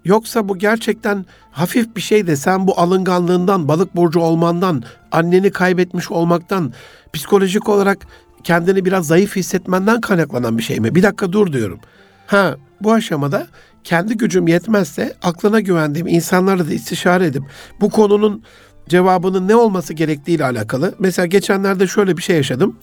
[0.05, 6.11] Yoksa bu gerçekten hafif bir şey de sen bu alınganlığından, balık burcu olmandan, anneni kaybetmiş
[6.11, 6.73] olmaktan,
[7.12, 8.07] psikolojik olarak
[8.44, 10.94] kendini biraz zayıf hissetmenden kaynaklanan bir şey mi?
[10.94, 11.81] Bir dakika dur diyorum.
[12.27, 13.46] Ha bu aşamada
[13.85, 17.43] kendi gücüm yetmezse aklına güvendiğim insanlarla da istişare edip
[17.81, 18.43] bu konunun
[18.88, 20.95] cevabının ne olması gerektiğiyle alakalı.
[20.99, 22.77] Mesela geçenlerde şöyle bir şey yaşadım.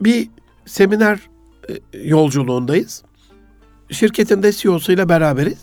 [0.00, 0.28] Bir
[0.66, 1.18] seminer
[1.68, 3.02] e, yolculuğundayız.
[3.90, 5.58] Şirketin de CEO'suyla beraberiz.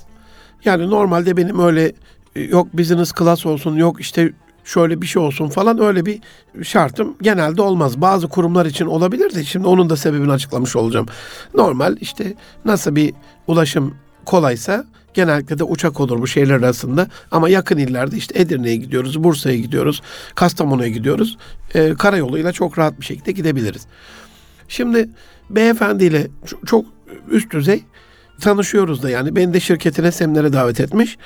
[0.66, 1.92] Yani normalde benim öyle
[2.36, 6.22] e, yok business class olsun, yok işte şöyle bir şey olsun falan öyle bir
[6.64, 8.02] şartım genelde olmaz.
[8.02, 11.06] Bazı kurumlar için olabilir de şimdi onun da sebebini açıklamış olacağım.
[11.56, 12.34] Normal işte
[12.66, 13.14] nasıl bir
[13.48, 17.08] ulaşım kolaysa genellikle de uçak olur bu şehirler arasında.
[17.32, 20.02] Ama yakın illerde işte Edirne'ye gidiyoruz, Bursa'ya gidiyoruz,
[20.36, 21.38] Kastamonu'ya gidiyoruz.
[21.76, 23.88] Ee, karayoluyla çok rahat bir şekilde gidebiliriz.
[24.68, 25.10] Şimdi
[25.50, 26.28] beyefendiyle
[26.66, 26.86] çok
[27.30, 27.84] üst düzey
[28.42, 29.36] tanışıyoruz da yani.
[29.36, 31.18] Beni de şirketine seminere davet etmiş.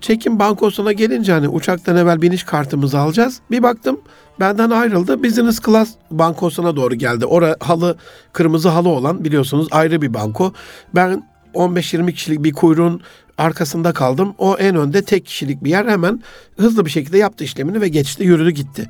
[0.00, 3.40] Çekim bankosuna gelince hani uçaktan evvel biniş kartımızı alacağız.
[3.50, 4.00] Bir baktım
[4.40, 5.24] benden ayrıldı.
[5.24, 7.26] Business class bankosuna doğru geldi.
[7.26, 7.96] Ora halı,
[8.32, 10.52] kırmızı halı olan biliyorsunuz ayrı bir banko.
[10.94, 13.00] Ben 15-20 kişilik bir kuyruğun
[13.38, 14.34] arkasında kaldım.
[14.38, 16.22] O en önde tek kişilik bir yer hemen
[16.56, 18.88] hızlı bir şekilde yaptı işlemini ve geçti, yürüdü gitti.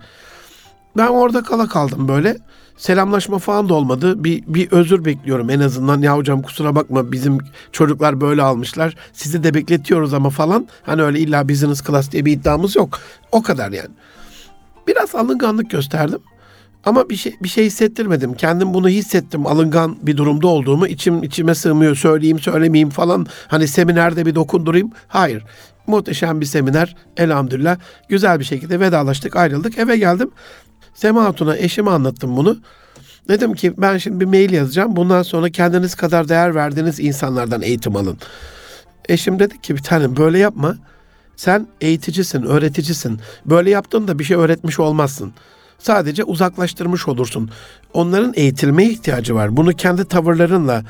[0.96, 2.36] Ben orada kala kaldım böyle.
[2.76, 4.24] selamlaşma falan da olmadı.
[4.24, 6.02] Bir, bir özür bekliyorum en azından.
[6.02, 7.38] Ya hocam kusura bakma bizim
[7.72, 8.94] çocuklar böyle almışlar.
[9.12, 10.68] Sizi de bekletiyoruz ama falan.
[10.82, 12.98] Hani öyle illa business class diye bir iddiamız yok.
[13.32, 13.90] O kadar yani.
[14.86, 16.20] Biraz alınganlık gösterdim.
[16.84, 18.34] Ama bir şey bir şey hissettirmedim.
[18.34, 19.46] Kendim bunu hissettim.
[19.46, 20.86] Alıngan bir durumda olduğumu.
[20.86, 21.96] içim içime sığmıyor.
[21.96, 23.26] Söyleyeyim, söylemeyeyim falan.
[23.48, 24.90] Hani seminerde bir dokundurayım.
[25.08, 25.44] Hayır.
[25.86, 26.96] Muhteşem bir seminer.
[27.16, 27.78] Elhamdülillah.
[28.08, 29.78] Güzel bir şekilde vedalaştık, ayrıldık.
[29.78, 30.30] Eve geldim.
[30.94, 32.58] Sema Hatun'a eşime anlattım bunu.
[33.28, 34.96] Dedim ki ben şimdi bir mail yazacağım.
[34.96, 38.18] Bundan sonra kendiniz kadar değer verdiğiniz insanlardan eğitim alın.
[39.08, 40.76] Eşim dedi ki bir tane böyle yapma.
[41.36, 43.20] Sen eğiticisin, öğreticisin.
[43.46, 45.32] Böyle yaptığında bir şey öğretmiş olmazsın.
[45.80, 47.50] Sadece uzaklaştırmış olursun.
[47.92, 49.56] Onların eğitilmeye ihtiyacı var.
[49.56, 50.84] Bunu kendi tavırlarınla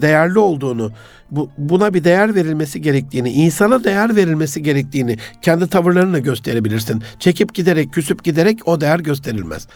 [0.00, 0.92] değerli olduğunu,
[1.30, 7.02] bu, buna bir değer verilmesi gerektiğini, insana değer verilmesi gerektiğini kendi tavırlarınla gösterebilirsin.
[7.18, 9.68] Çekip giderek, küsüp giderek o değer gösterilmez.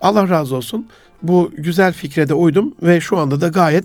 [0.00, 0.88] Allah razı olsun.
[1.22, 3.84] Bu güzel fikre de uydum ve şu anda da gayet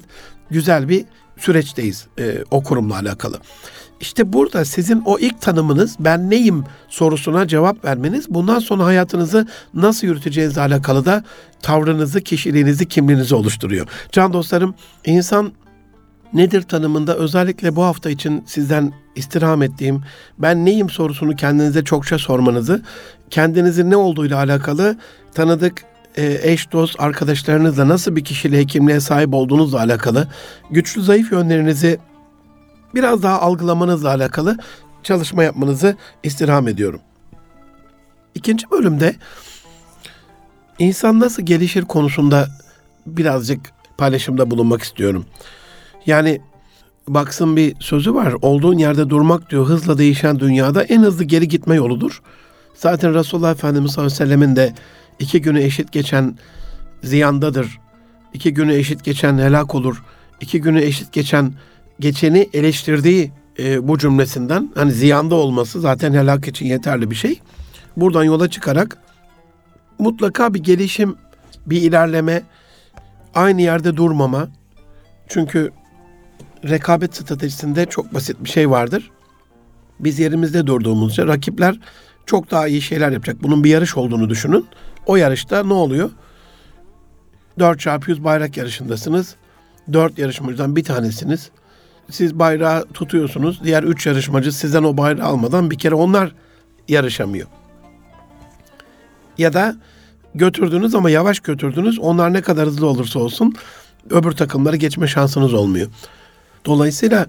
[0.50, 1.06] güzel bir
[1.38, 3.40] süreçteyiz e, o kurumla alakalı.
[4.02, 10.08] İşte burada sizin o ilk tanımınız ben neyim sorusuna cevap vermeniz bundan sonra hayatınızı nasıl
[10.08, 11.24] yürüteceğinizle alakalı da
[11.62, 13.88] tavrınızı, kişiliğinizi, kimliğinizi oluşturuyor.
[14.12, 15.52] Can dostlarım insan
[16.34, 20.02] nedir tanımında özellikle bu hafta için sizden istirham ettiğim
[20.38, 22.82] ben neyim sorusunu kendinize çokça sormanızı,
[23.30, 24.98] kendinizin ne olduğuyla alakalı
[25.34, 25.84] tanıdık
[26.18, 30.28] e, eş, dost, arkadaşlarınızla nasıl bir kişiliğe, kimliğe sahip olduğunuzla alakalı,
[30.72, 32.00] güçlü zayıf yönlerinizi
[32.96, 34.58] biraz daha algılamanızla alakalı
[35.04, 37.00] çalışma yapmanızı istirham ediyorum.
[38.36, 39.16] İkinci bölümde
[40.80, 42.48] insan nasıl gelişir konusunda
[43.06, 43.60] birazcık
[43.98, 45.26] paylaşımda bulunmak istiyorum.
[46.06, 46.42] Yani
[47.08, 48.34] baksın bir sözü var.
[48.42, 52.22] Olduğun yerde durmak diyor hızla değişen dünyada en hızlı geri gitme yoludur.
[52.74, 54.74] Zaten Resulullah Efendimiz sallallahu aleyhi ve sellemin de
[55.20, 56.38] iki günü eşit geçen
[57.04, 57.80] ziyandadır.
[58.34, 60.04] İki günü eşit geçen helak olur.
[60.42, 61.54] İki günü eşit geçen
[62.02, 67.40] geçeni eleştirdiği e, bu cümlesinden hani ziyanda olması zaten helak için yeterli bir şey.
[67.98, 68.98] Buradan yola çıkarak
[70.00, 71.16] mutlaka bir gelişim,
[71.66, 72.44] bir ilerleme,
[73.36, 74.48] aynı yerde durmama.
[75.28, 75.72] Çünkü
[76.70, 79.12] rekabet stratejisinde çok basit bir şey vardır.
[80.00, 81.80] Biz yerimizde durduğumuzda rakipler
[82.26, 83.44] çok daha iyi şeyler yapacak.
[83.44, 84.66] Bunun bir yarış olduğunu düşünün.
[85.06, 86.10] O yarışta ne oluyor?
[87.60, 89.36] 4 çarpı 100 bayrak yarışındasınız.
[89.94, 91.52] 4 yarışmacıdan bir tanesiniz.
[92.12, 93.62] Siz bayrağı tutuyorsunuz.
[93.63, 96.36] Diğer 3 yarışmacı sizden o bayrağı almadan bir kere onlar
[96.88, 97.47] yarışamıyor.
[99.38, 99.76] Ya da
[100.36, 102.00] götürdünüz ama yavaş götürdünüz.
[102.00, 103.56] Onlar ne kadar hızlı olursa olsun
[104.10, 105.88] öbür takımları geçme şansınız olmuyor.
[106.65, 107.28] Dolayısıyla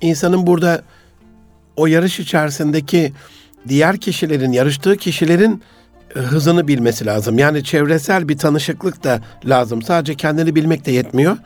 [0.00, 0.82] insanın burada
[1.76, 3.12] o yarış içerisindeki
[3.68, 5.62] diğer kişilerin, yarıştığı kişilerin
[6.16, 7.38] e, hızını bilmesi lazım.
[7.38, 9.82] Yani çevresel bir tanışıklık da lazım.
[9.82, 11.36] Sadece kendini bilmek de yetmiyor.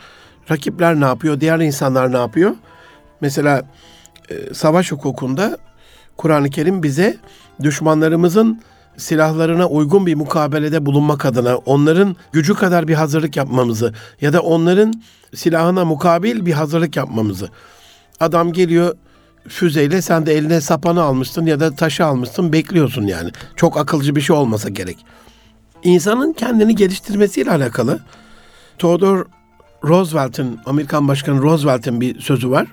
[0.51, 1.41] Rakipler ne yapıyor?
[1.41, 2.55] Diğer insanlar ne yapıyor?
[3.21, 3.63] Mesela
[4.31, 5.59] e, savaş hukukunda
[6.17, 7.17] Kur'an-ı Kerim bize
[7.63, 8.63] düşmanlarımızın
[8.97, 14.95] silahlarına uygun bir mukabelede bulunmak adına onların gücü kadar bir hazırlık yapmamızı ya da onların
[15.35, 17.49] silahına mukabil bir hazırlık yapmamızı.
[18.21, 18.95] Adam geliyor
[19.49, 23.31] füzeyle sen de eline sapanı almışsın ya da taşı almışsın bekliyorsun yani.
[23.57, 25.07] Çok akılcı bir şey olmasa gerek.
[25.83, 28.01] İnsanın kendini geliştirmesiyle alakalı
[28.79, 29.25] Theodore
[29.85, 32.66] Roosevelt'in, Amerikan Başkanı Roosevelt'in bir sözü var.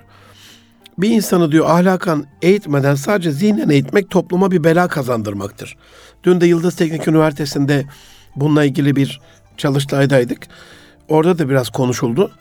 [0.97, 5.77] Bir insanı diyor ahlakan eğitmeden sadece zihnen eğitmek topluma bir bela kazandırmaktır.
[6.23, 7.85] Dün de Yıldız Teknik Üniversitesi'nde
[8.35, 9.21] bununla ilgili bir
[9.57, 10.47] çalıştaydaydık.
[11.07, 12.31] Orada da biraz konuşuldu.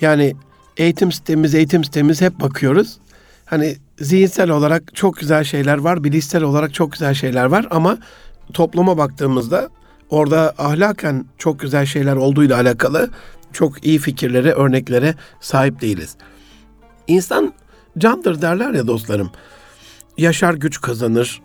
[0.00, 0.34] Yani
[0.76, 2.98] eğitim sistemimiz, eğitim sistemimiz hep bakıyoruz.
[3.44, 7.98] Hani zihinsel olarak çok güzel şeyler var, bilişsel olarak çok güzel şeyler var ama
[8.52, 9.68] topluma baktığımızda
[10.10, 13.10] orada ahlaken çok güzel şeyler olduğuyla alakalı
[13.52, 16.16] çok iyi fikirlere, örneklere sahip değiliz.
[17.06, 17.52] İnsan
[17.98, 19.30] candır derler ya dostlarım.
[20.18, 21.42] Yaşar güç kazanır,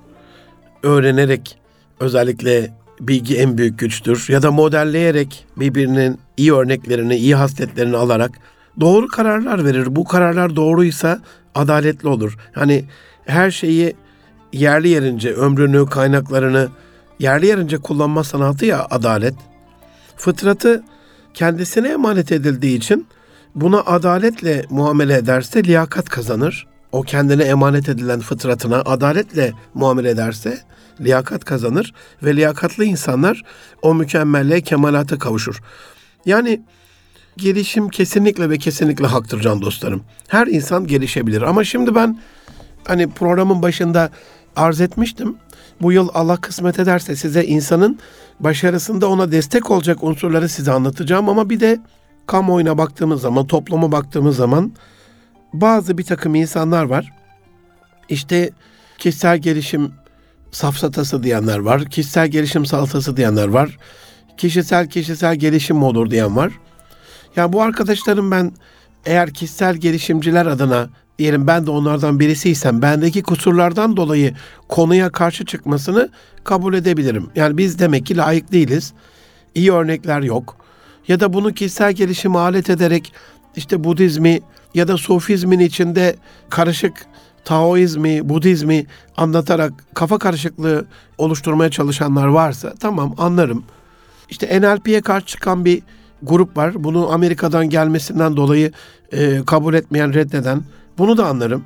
[0.83, 1.57] öğrenerek
[1.99, 8.31] özellikle bilgi en büyük güçtür ya da modelleyerek birbirinin iyi örneklerini, iyi hasletlerini alarak
[8.79, 9.95] doğru kararlar verir.
[9.95, 11.21] Bu kararlar doğruysa
[11.55, 12.37] adaletli olur.
[12.53, 12.85] Hani
[13.25, 13.95] her şeyi
[14.53, 16.67] yerli yerince, ömrünü, kaynaklarını
[17.19, 19.35] yerli yerince kullanma sanatı ya adalet.
[20.17, 20.83] Fıtratı
[21.33, 23.07] kendisine emanet edildiği için
[23.55, 26.67] buna adaletle muamele ederse liyakat kazanır.
[26.91, 30.59] O kendine emanet edilen fıtratına adaletle muamele ederse
[31.01, 31.93] liyakat kazanır
[32.23, 33.43] ve liyakatlı insanlar
[33.81, 35.61] o mükemmelliğe, kemalata kavuşur.
[36.25, 36.61] Yani
[37.37, 40.03] gelişim kesinlikle ve kesinlikle haktır can dostlarım.
[40.27, 42.19] Her insan gelişebilir ama şimdi ben
[42.87, 44.09] hani programın başında
[44.55, 45.37] arz etmiştim.
[45.81, 47.99] Bu yıl Allah kısmet ederse size insanın
[48.39, 51.79] başarısında ona destek olacak unsurları size anlatacağım ama bir de
[52.27, 54.71] kamuoyuna baktığımız zaman, topluma baktığımız zaman
[55.53, 57.13] bazı bir takım insanlar var.
[58.09, 58.49] İşte
[58.97, 59.91] kişisel gelişim
[60.51, 61.85] safsatası diyenler var.
[61.85, 63.77] Kişisel gelişim salatası diyenler var.
[64.37, 66.51] Kişisel kişisel gelişim mi olur diyen var.
[67.35, 68.51] Yani bu arkadaşlarım ben
[69.05, 74.33] eğer kişisel gelişimciler adına diyelim ben de onlardan birisiysem bendeki kusurlardan dolayı
[74.69, 76.09] konuya karşı çıkmasını
[76.43, 77.29] kabul edebilirim.
[77.35, 78.93] Yani biz demek ki layık değiliz.
[79.55, 80.57] İyi örnekler yok.
[81.07, 83.13] Ya da bunu kişisel gelişime alet ederek
[83.55, 84.39] işte Budizmi
[84.73, 86.15] ya da Sufizmin içinde
[86.49, 87.05] karışık
[87.45, 88.85] Taoizmi, Budizmi
[89.17, 90.85] anlatarak kafa karışıklığı
[91.17, 93.63] oluşturmaya çalışanlar varsa tamam anlarım.
[94.29, 95.81] İşte NLP'ye karşı çıkan bir
[96.23, 96.83] grup var.
[96.83, 98.71] Bunu Amerika'dan gelmesinden dolayı
[99.11, 100.61] e, kabul etmeyen, reddeden.
[100.97, 101.65] Bunu da anlarım.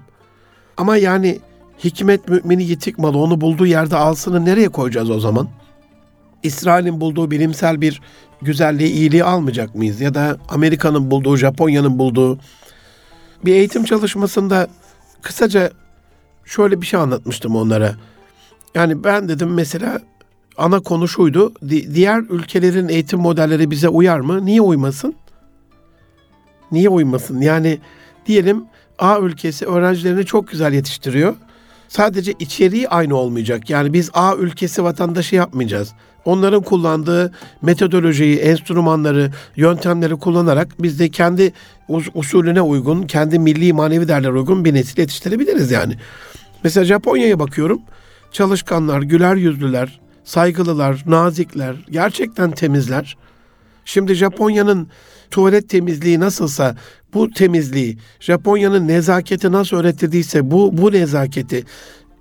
[0.77, 1.39] Ama yani
[1.83, 5.47] hikmet mümini yitik malı onu bulduğu yerde alsını nereye koyacağız o zaman?
[6.43, 8.01] İsrail'in bulduğu bilimsel bir
[8.41, 10.01] güzelliği, iyiliği almayacak mıyız?
[10.01, 12.39] Ya da Amerika'nın bulduğu, Japonya'nın bulduğu
[13.45, 14.67] bir eğitim çalışmasında
[15.21, 15.71] kısaca
[16.45, 17.95] şöyle bir şey anlatmıştım onlara.
[18.75, 19.99] Yani ben dedim mesela
[20.57, 21.53] ana konu şuydu.
[21.69, 24.45] Di- diğer ülkelerin eğitim modelleri bize uyar mı?
[24.45, 25.15] Niye uymasın?
[26.71, 27.41] Niye uymasın?
[27.41, 27.79] Yani
[28.25, 28.65] diyelim
[28.99, 31.35] A ülkesi öğrencilerini çok güzel yetiştiriyor.
[31.87, 33.69] Sadece içeriği aynı olmayacak.
[33.69, 35.93] Yani biz A ülkesi vatandaşı yapmayacağız.
[36.25, 41.53] Onların kullandığı metodolojiyi, enstrümanları, yöntemleri kullanarak biz de kendi
[41.89, 45.93] us- usulüne uygun, kendi milli manevi değerlere uygun bir nesil yetiştirebiliriz yani.
[46.63, 47.81] Mesela Japonya'ya bakıyorum.
[48.31, 53.17] Çalışkanlar, güler yüzlüler, saygılılar, nazikler, gerçekten temizler.
[53.85, 54.87] Şimdi Japonya'nın
[55.31, 56.75] tuvalet temizliği nasılsa
[57.13, 61.63] bu temizliği, Japonya'nın nezaketi nasıl öğretildiyse bu bu nezaketi,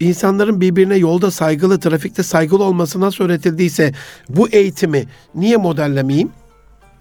[0.00, 3.92] insanların birbirine yolda saygılı, trafikte saygılı olması nasıl öğretildiyse
[4.28, 6.30] bu eğitimi niye modellemeyeyim?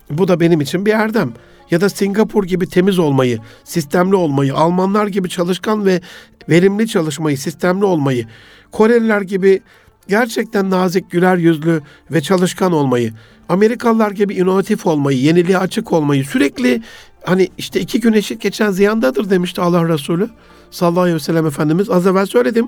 [0.09, 1.33] Bu da benim için bir erdem.
[1.71, 6.01] Ya da Singapur gibi temiz olmayı, sistemli olmayı, Almanlar gibi çalışkan ve
[6.49, 8.27] verimli çalışmayı, sistemli olmayı,
[8.71, 9.61] Koreliler gibi
[10.07, 13.13] gerçekten nazik, güler yüzlü ve çalışkan olmayı,
[13.49, 16.81] Amerikalılar gibi inovatif olmayı, yeniliğe açık olmayı, sürekli
[17.23, 20.29] hani işte iki gün eşit geçen ziyandadır demişti Allah Resulü
[20.71, 21.89] sallallahu aleyhi ve sellem Efendimiz.
[21.89, 22.67] Az evvel söyledim.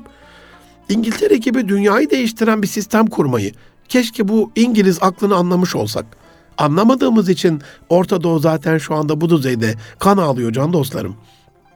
[0.90, 3.52] İngiltere gibi dünyayı değiştiren bir sistem kurmayı.
[3.90, 6.06] Keşke bu İngiliz aklını anlamış olsak.
[6.58, 11.16] Anlamadığımız için Orta Doğu zaten şu anda bu düzeyde kan ağlıyor can dostlarım.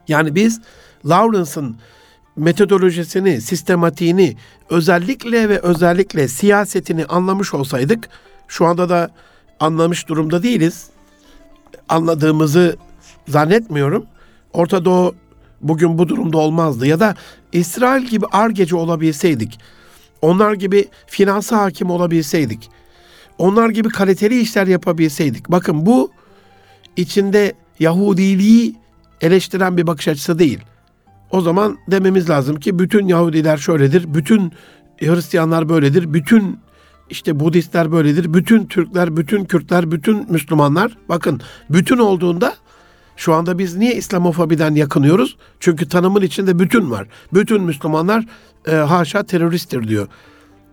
[0.07, 0.61] Yani biz
[1.05, 1.77] Lawrence'ın
[2.35, 4.35] metodolojisini, sistematiğini,
[4.69, 8.09] özellikle ve özellikle siyasetini anlamış olsaydık
[8.47, 9.09] şu anda da
[9.59, 10.89] anlamış durumda değiliz.
[11.89, 12.77] Anladığımızı
[13.27, 14.05] zannetmiyorum.
[14.53, 15.15] Orta Doğu
[15.61, 17.15] bugün bu durumda olmazdı ya da
[17.51, 19.59] İsrail gibi argeci olabilseydik,
[20.21, 22.69] onlar gibi finansa hakim olabilseydik,
[23.37, 25.51] onlar gibi kaliteli işler yapabilseydik.
[25.51, 26.11] Bakın bu
[26.97, 28.75] içinde Yahudiliği
[29.21, 30.59] eleştiren bir bakış açısı değil.
[31.31, 34.51] O zaman dememiz lazım ki bütün Yahudiler şöyledir, bütün
[34.99, 36.59] Hristiyanlar böyledir, bütün
[37.09, 40.97] işte Budistler böyledir, bütün Türkler, bütün Kürtler, bütün Müslümanlar.
[41.09, 42.55] Bakın bütün olduğunda
[43.15, 45.37] şu anda biz niye İslamofobiden yakınıyoruz?
[45.59, 47.07] Çünkü tanımın içinde bütün var.
[47.33, 48.25] Bütün Müslümanlar
[48.67, 50.07] e, haşa teröristtir diyor.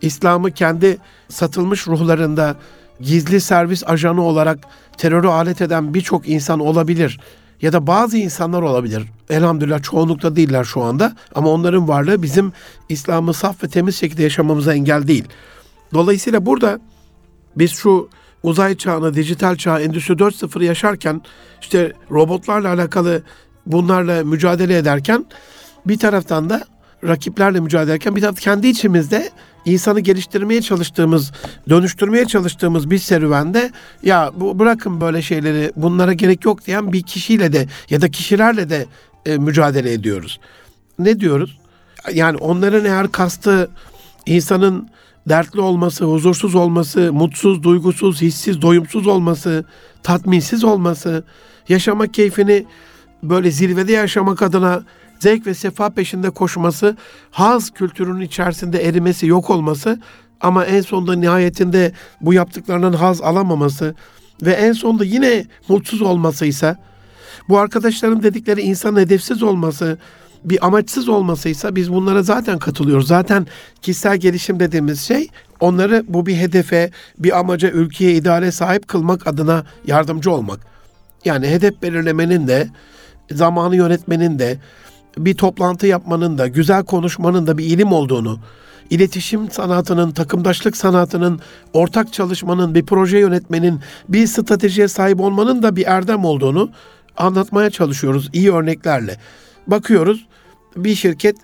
[0.03, 2.57] İslam'ı kendi satılmış ruhlarında
[3.01, 4.59] gizli servis ajanı olarak
[4.97, 7.21] terörü alet eden birçok insan olabilir.
[7.63, 9.03] Ya da bazı insanlar olabilir.
[9.31, 11.13] Elhamdülillah çoğunlukta değiller şu anda.
[11.35, 12.53] Ama onların varlığı bizim
[12.89, 15.25] İslam'ı saf ve temiz şekilde yaşamamıza engel değil.
[15.95, 16.81] Dolayısıyla burada
[17.57, 18.09] biz şu
[18.43, 21.23] uzay çağını, dijital çağı, Endüstri 4.0 yaşarken
[21.61, 23.23] işte robotlarla alakalı
[23.67, 25.27] bunlarla mücadele ederken
[25.87, 26.65] bir taraftan da
[27.05, 29.31] rakiplerle mücadele ederken bir taraftan kendi içimizde
[29.69, 31.33] insanı geliştirmeye çalıştığımız,
[31.69, 33.71] dönüştürmeye çalıştığımız bir serüvende
[34.03, 38.71] ya bu bırakın böyle şeyleri bunlara gerek yok diyen bir kişiyle de ya da kişilerle
[38.71, 38.87] de
[39.27, 40.41] e, mücadele ediyoruz.
[40.99, 41.59] Ne diyoruz?
[42.15, 43.71] Yani onların eğer kastı
[44.27, 44.89] insanın
[45.29, 49.65] dertli olması, huzursuz olması, mutsuz, duygusuz, hissiz, doyumsuz olması,
[50.03, 51.25] tatminsiz olması,
[51.69, 52.67] yaşama keyfini
[53.23, 54.83] böyle zirvede yaşamak adına
[55.21, 56.97] zevk ve sefa peşinde koşması,
[57.31, 60.01] haz kültürünün içerisinde erimesi, yok olması
[60.41, 63.95] ama en sonunda nihayetinde bu yaptıklarından haz alamaması
[64.43, 66.77] ve en sonunda yine mutsuz olmasıysa,
[67.49, 69.99] bu arkadaşların dedikleri insan hedefsiz olması,
[70.45, 73.07] bir amaçsız olmasıysa biz bunlara zaten katılıyoruz.
[73.07, 73.47] Zaten
[73.83, 75.29] kişisel gelişim dediğimiz şey
[75.61, 80.61] onları bu bir hedefe, bir amaca, ülkeye, idare sahip kılmak adına yardımcı olmak.
[81.25, 82.69] Yani hedef belirlemenin de,
[83.31, 84.59] zamanı yönetmenin de,
[85.19, 88.39] bir toplantı yapmanın da, güzel konuşmanın da bir ilim olduğunu,
[88.91, 91.41] iletişim sanatının, takımdaşlık sanatının,
[91.73, 96.71] ortak çalışmanın, bir proje yönetmenin, bir stratejiye sahip olmanın da bir erdem olduğunu
[97.17, 99.17] anlatmaya çalışıyoruz iyi örneklerle.
[99.67, 100.27] Bakıyoruz
[100.77, 101.37] bir şirket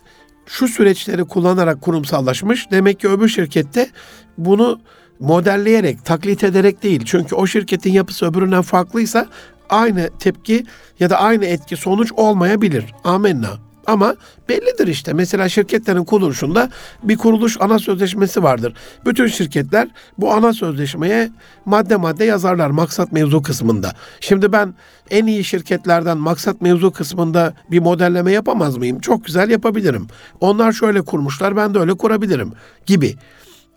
[0.47, 2.71] şu süreçleri kullanarak kurumsallaşmış.
[2.71, 3.91] Demek ki öbür şirkette
[4.39, 4.81] bunu
[5.21, 7.03] modelleyerek, taklit ederek değil.
[7.05, 9.29] Çünkü o şirketin yapısı öbüründen farklıysa
[9.69, 10.65] aynı tepki
[11.01, 12.85] ya da aynı etki sonuç olmayabilir.
[13.05, 13.51] Amenna.
[13.87, 14.17] Ama
[14.49, 15.13] bellidir işte.
[15.13, 16.71] Mesela şirketlerin kuruluşunda
[17.03, 18.75] bir kuruluş ana sözleşmesi vardır.
[19.07, 21.31] Bütün şirketler bu ana sözleşmeye
[21.65, 23.93] madde madde yazarlar maksat mevzu kısmında.
[24.21, 24.75] Şimdi ben
[25.11, 29.01] en iyi şirketlerden maksat mevzu kısmında bir modelleme yapamaz mıyım?
[29.01, 30.07] Çok güzel yapabilirim.
[30.41, 32.53] Onlar şöyle kurmuşlar ben de öyle kurabilirim
[32.87, 33.17] gibi.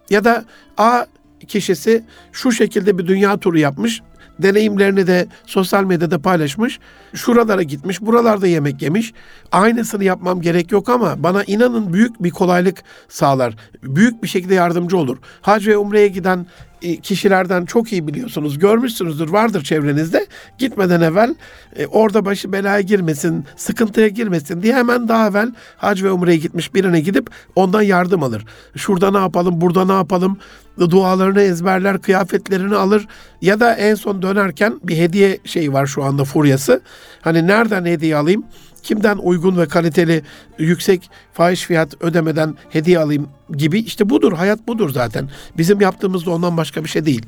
[0.09, 0.45] Ya da
[0.77, 1.05] A
[1.47, 4.01] kişisi şu şekilde bir dünya turu yapmış
[4.39, 6.79] deneyimlerini de sosyal medyada paylaşmış.
[7.13, 9.13] Şuralara gitmiş, buralarda yemek yemiş.
[9.51, 13.55] Aynısını yapmam gerek yok ama bana inanın büyük bir kolaylık sağlar.
[13.83, 15.17] Büyük bir şekilde yardımcı olur.
[15.41, 16.45] Hac ve Umre'ye giden
[16.81, 18.59] kişilerden çok iyi biliyorsunuz.
[18.59, 20.27] Görmüşsünüzdür, vardır çevrenizde.
[20.57, 21.35] Gitmeden evvel
[21.75, 26.73] e, orada başı belaya girmesin, sıkıntıya girmesin diye hemen daha evvel hac ve umreye gitmiş
[26.73, 28.45] birine gidip ondan yardım alır.
[28.75, 30.37] Şurada ne yapalım, burada ne yapalım,
[30.79, 33.07] dualarını ezberler, kıyafetlerini alır
[33.41, 36.81] ya da en son dönerken bir hediye şeyi var şu anda furyası.
[37.21, 38.43] Hani nereden hediye alayım?
[38.87, 40.23] Kimden uygun ve kaliteli
[40.59, 45.29] yüksek fahiş fiyat ödemeden hediye alayım gibi işte budur hayat budur zaten.
[45.57, 47.25] Bizim yaptığımız da ondan başka bir şey değil.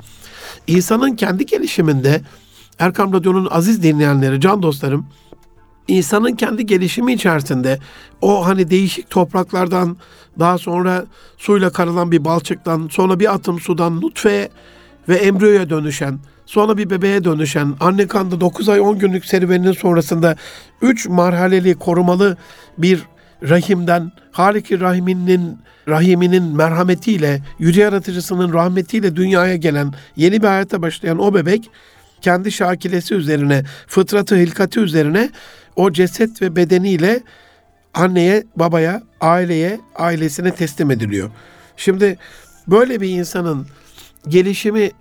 [0.68, 2.22] İnsanın kendi gelişiminde
[2.80, 5.06] Erkam Radyo'nun aziz dinleyenleri, can dostlarım
[5.88, 7.80] insanın kendi gelişimi içerisinde
[8.22, 9.98] o hani değişik topraklardan
[10.40, 11.06] daha sonra
[11.38, 14.50] suyla karılan bir balçıktan sonra bir atım sudan nutfe
[15.10, 20.36] ve embriyoya dönüşen sonra bir bebeğe dönüşen anne kanda 9 ay 10 günlük serüveninin sonrasında
[20.82, 22.38] 3 marhaleli korumalı
[22.78, 23.04] bir
[23.44, 31.34] rahimden Halik-i Rahiminin rahiminin merhametiyle, yüce yaratıcısının rahmetiyle dünyaya gelen, yeni bir hayata başlayan o
[31.34, 31.70] bebek
[32.22, 35.30] kendi şakilesi üzerine, fıtratı, hilkati üzerine
[35.76, 37.20] o ceset ve bedeniyle
[37.94, 41.30] anneye, babaya, aileye, ailesine teslim ediliyor.
[41.78, 42.18] Şimdi
[42.68, 43.68] böyle bir insanın
[44.28, 44.92] gelişimi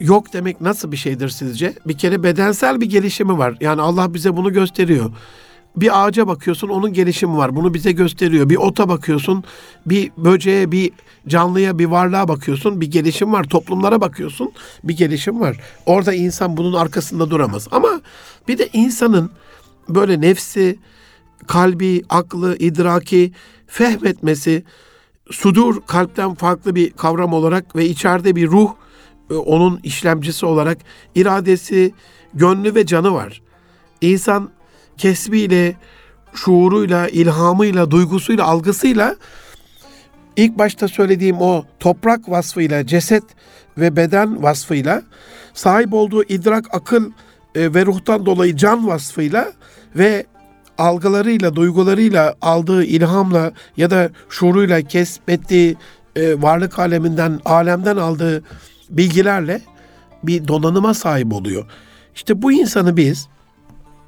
[0.00, 1.74] yok demek nasıl bir şeydir sizce?
[1.86, 3.56] Bir kere bedensel bir gelişimi var.
[3.60, 5.10] Yani Allah bize bunu gösteriyor.
[5.76, 7.56] Bir ağaca bakıyorsun onun gelişimi var.
[7.56, 8.48] Bunu bize gösteriyor.
[8.48, 9.44] Bir ota bakıyorsun,
[9.86, 10.90] bir böceğe, bir
[11.28, 12.80] canlıya, bir varlığa bakıyorsun.
[12.80, 13.44] Bir gelişim var.
[13.44, 14.52] Toplumlara bakıyorsun.
[14.84, 15.60] Bir gelişim var.
[15.86, 17.68] Orada insan bunun arkasında duramaz.
[17.70, 18.00] Ama
[18.48, 19.30] bir de insanın
[19.88, 20.78] böyle nefsi,
[21.46, 23.32] kalbi, aklı, idraki
[23.66, 24.64] fehmetmesi,
[25.30, 28.70] sudur kalpten farklı bir kavram olarak ve içeride bir ruh
[29.30, 30.78] e, onun işlemcisi olarak
[31.14, 31.94] iradesi,
[32.34, 33.42] gönlü ve canı var.
[34.00, 34.50] İnsan
[34.96, 35.76] kesbiyle,
[36.34, 39.16] şuuruyla, ilhamıyla, duygusuyla, algısıyla
[40.36, 43.24] ilk başta söylediğim o toprak vasfıyla, ceset
[43.78, 45.02] ve beden vasfıyla
[45.54, 47.10] sahip olduğu idrak, akıl
[47.54, 49.52] e, ve ruhtan dolayı can vasfıyla
[49.96, 50.26] ve
[50.78, 55.76] algılarıyla, duygularıyla aldığı ilhamla ya da şuuruyla kesbettiği
[56.16, 58.42] e, varlık aleminden, alemden aldığı
[58.90, 59.60] bilgilerle
[60.22, 61.64] bir donanıma sahip oluyor.
[62.14, 63.28] İşte bu insanı biz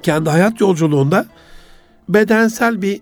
[0.02, 1.26] kendi hayat yolculuğunda
[2.08, 3.00] bedensel bir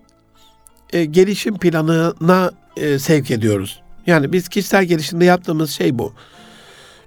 [0.93, 3.81] e, gelişim planına e, sevk ediyoruz.
[4.07, 6.13] Yani biz kişisel gelişimde yaptığımız şey bu.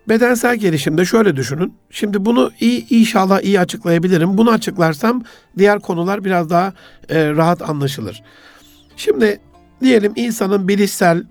[0.08, 1.74] Bedensel gelişimde şöyle düşünün.
[1.90, 4.38] Şimdi bunu iyi inşallah iyi açıklayabilirim.
[4.38, 5.22] Bunu açıklarsam
[5.58, 6.72] diğer konular biraz daha
[7.08, 8.22] e, rahat anlaşılır.
[8.96, 9.40] Şimdi
[9.80, 11.24] diyelim insanın bilişsel,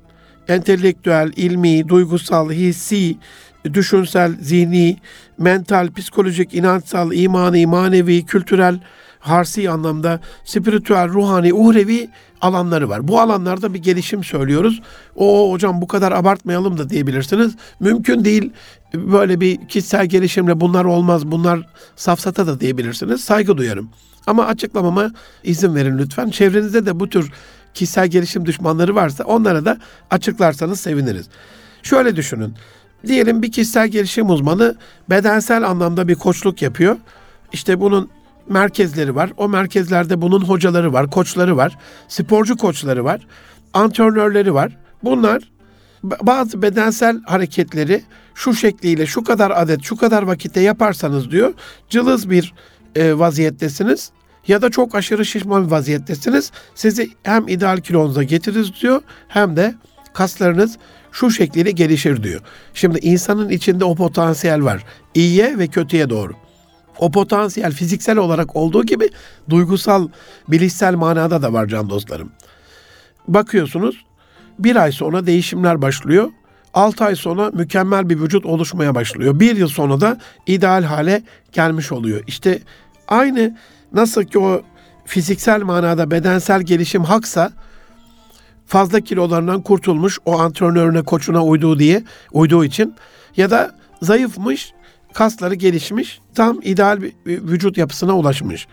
[0.47, 3.17] entelektüel, ilmi, duygusal, hissi,
[3.73, 4.97] düşünsel, zihni,
[5.37, 8.79] mental, psikolojik, inançsal, imani, manevi, kültürel,
[9.21, 12.09] harsi anlamda spiritüel, ruhani, uhrevi
[12.41, 13.07] alanları var.
[13.07, 14.81] Bu alanlarda bir gelişim söylüyoruz.
[15.15, 17.55] O hocam bu kadar abartmayalım da diyebilirsiniz.
[17.79, 18.51] Mümkün değil
[18.93, 23.23] böyle bir kişisel gelişimle bunlar olmaz, bunlar safsata da diyebilirsiniz.
[23.23, 23.89] Saygı duyarım.
[24.27, 25.11] Ama açıklamama
[25.43, 26.29] izin verin lütfen.
[26.29, 27.31] Çevrenizde de bu tür
[27.73, 29.77] kişisel gelişim düşmanları varsa onlara da
[30.09, 31.25] açıklarsanız seviniriz.
[31.83, 32.53] Şöyle düşünün.
[33.07, 34.75] Diyelim bir kişisel gelişim uzmanı
[35.09, 36.97] bedensel anlamda bir koçluk yapıyor.
[37.53, 38.09] İşte bunun
[38.49, 39.31] merkezleri var.
[39.37, 41.77] O merkezlerde bunun hocaları var, koçları var,
[42.07, 43.27] sporcu koçları var,
[43.73, 44.77] antrenörleri var.
[45.03, 45.51] Bunlar
[46.03, 48.03] bazı bedensel hareketleri
[48.35, 51.53] şu şekliyle şu kadar adet şu kadar vakitte yaparsanız diyor
[51.89, 52.53] cılız bir
[52.95, 54.11] e, vaziyettesiniz
[54.47, 56.51] ya da çok aşırı şişman bir vaziyettesiniz.
[56.75, 59.75] Sizi hem ideal kilonuza getiririz diyor hem de
[60.13, 60.77] kaslarınız
[61.11, 62.41] şu şekliyle gelişir diyor.
[62.73, 64.83] Şimdi insanın içinde o potansiyel var.
[65.13, 66.33] İyiye ve kötüye doğru.
[67.01, 69.09] O potansiyel fiziksel olarak olduğu gibi
[69.49, 70.07] duygusal,
[70.47, 72.31] bilişsel manada da var can dostlarım.
[73.27, 74.05] Bakıyorsunuz
[74.59, 76.29] bir ay sonra değişimler başlıyor.
[76.73, 79.39] 6 ay sonra mükemmel bir vücut oluşmaya başlıyor.
[79.39, 82.23] Bir yıl sonra da ideal hale gelmiş oluyor.
[82.27, 82.59] İşte
[83.07, 83.57] aynı
[83.93, 84.61] nasıl ki o
[85.05, 87.51] fiziksel manada bedensel gelişim haksa
[88.67, 92.95] fazla kilolarından kurtulmuş o antrenörüne koçuna uyduğu diye uyduğu için
[93.37, 94.73] ya da zayıfmış
[95.13, 98.67] kasları gelişmiş tam ideal bir vücut yapısına ulaşmış.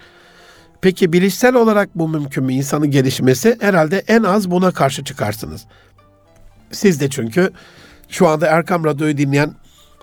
[0.80, 3.56] Peki bilişsel olarak bu mümkün mü insanın gelişmesi?
[3.60, 5.64] Herhalde en az buna karşı çıkarsınız.
[6.70, 7.52] Siz de çünkü
[8.08, 9.54] şu anda Erkam Radyo'yu dinleyen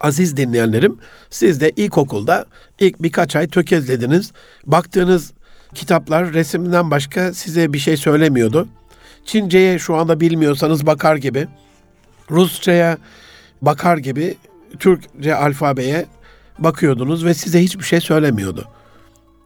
[0.02, 0.98] aziz dinleyenlerim
[1.30, 2.46] siz de ilkokulda
[2.80, 4.32] ilk birkaç ay tökezlediniz.
[4.66, 5.34] Baktığınız
[5.74, 8.68] kitaplar resimden başka size bir şey söylemiyordu.
[9.26, 11.48] Çince'ye şu anda bilmiyorsanız bakar gibi,
[12.32, 12.98] Rusça'ya
[13.62, 14.38] bakar gibi,
[14.80, 16.06] Türkçe alfabeye
[16.60, 18.68] bakıyordunuz ve size hiçbir şey söylemiyordu.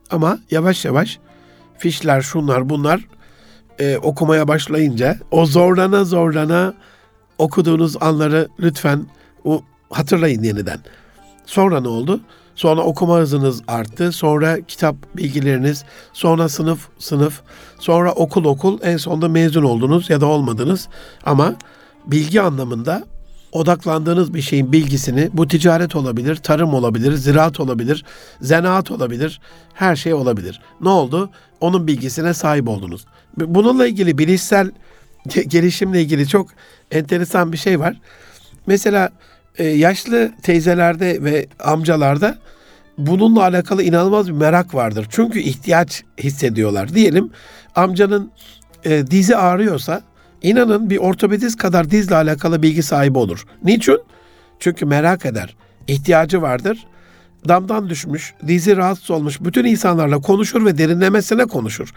[0.09, 1.19] Ama yavaş yavaş
[1.77, 3.07] fişler, şunlar, bunlar
[3.79, 6.73] e, okumaya başlayınca o zorlana zorlana
[7.37, 9.05] okuduğunuz anları lütfen
[9.43, 10.79] o, hatırlayın yeniden.
[11.45, 12.21] Sonra ne oldu?
[12.55, 14.11] Sonra okuma hızınız arttı.
[14.11, 17.41] Sonra kitap bilgileriniz, sonra sınıf sınıf,
[17.79, 20.87] sonra okul okul, en sonunda mezun oldunuz ya da olmadınız.
[21.25, 21.55] Ama
[22.05, 23.03] bilgi anlamında
[23.51, 28.05] odaklandığınız bir şeyin bilgisini, bu ticaret olabilir, tarım olabilir, ziraat olabilir,
[28.41, 29.41] zanaat olabilir,
[29.73, 30.61] her şey olabilir.
[30.81, 31.29] Ne oldu?
[31.61, 33.05] Onun bilgisine sahip oldunuz.
[33.37, 34.71] Bununla ilgili bilişsel
[35.47, 36.49] gelişimle ilgili çok
[36.91, 37.97] enteresan bir şey var.
[38.67, 39.09] Mesela
[39.57, 42.37] e, yaşlı teyzelerde ve amcalarda
[42.97, 45.07] bununla alakalı inanılmaz bir merak vardır.
[45.09, 46.93] Çünkü ihtiyaç hissediyorlar.
[46.93, 47.31] Diyelim
[47.75, 48.31] amcanın
[48.83, 50.01] e, dizi ağrıyorsa
[50.41, 53.45] inanın bir ortopedist kadar dizle alakalı bilgi sahibi olur.
[53.63, 53.99] Niçin?
[54.59, 55.55] Çünkü merak eder.
[55.87, 56.87] İhtiyacı vardır.
[57.47, 61.93] Damdan düşmüş, dizi rahatsız olmuş bütün insanlarla konuşur ve derinlemesine konuşur.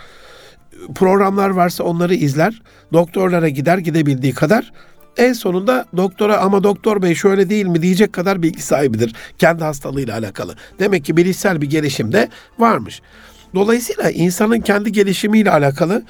[0.94, 2.62] Programlar varsa onları izler.
[2.92, 4.72] Doktorlara gider gidebildiği kadar
[5.16, 10.18] en sonunda doktora ama doktor bey şöyle değil mi diyecek kadar bilgi sahibidir kendi hastalığıyla
[10.18, 10.54] alakalı.
[10.78, 12.28] Demek ki bilişsel bir gelişim de
[12.58, 13.02] varmış.
[13.54, 16.02] Dolayısıyla insanın kendi gelişimiyle alakalı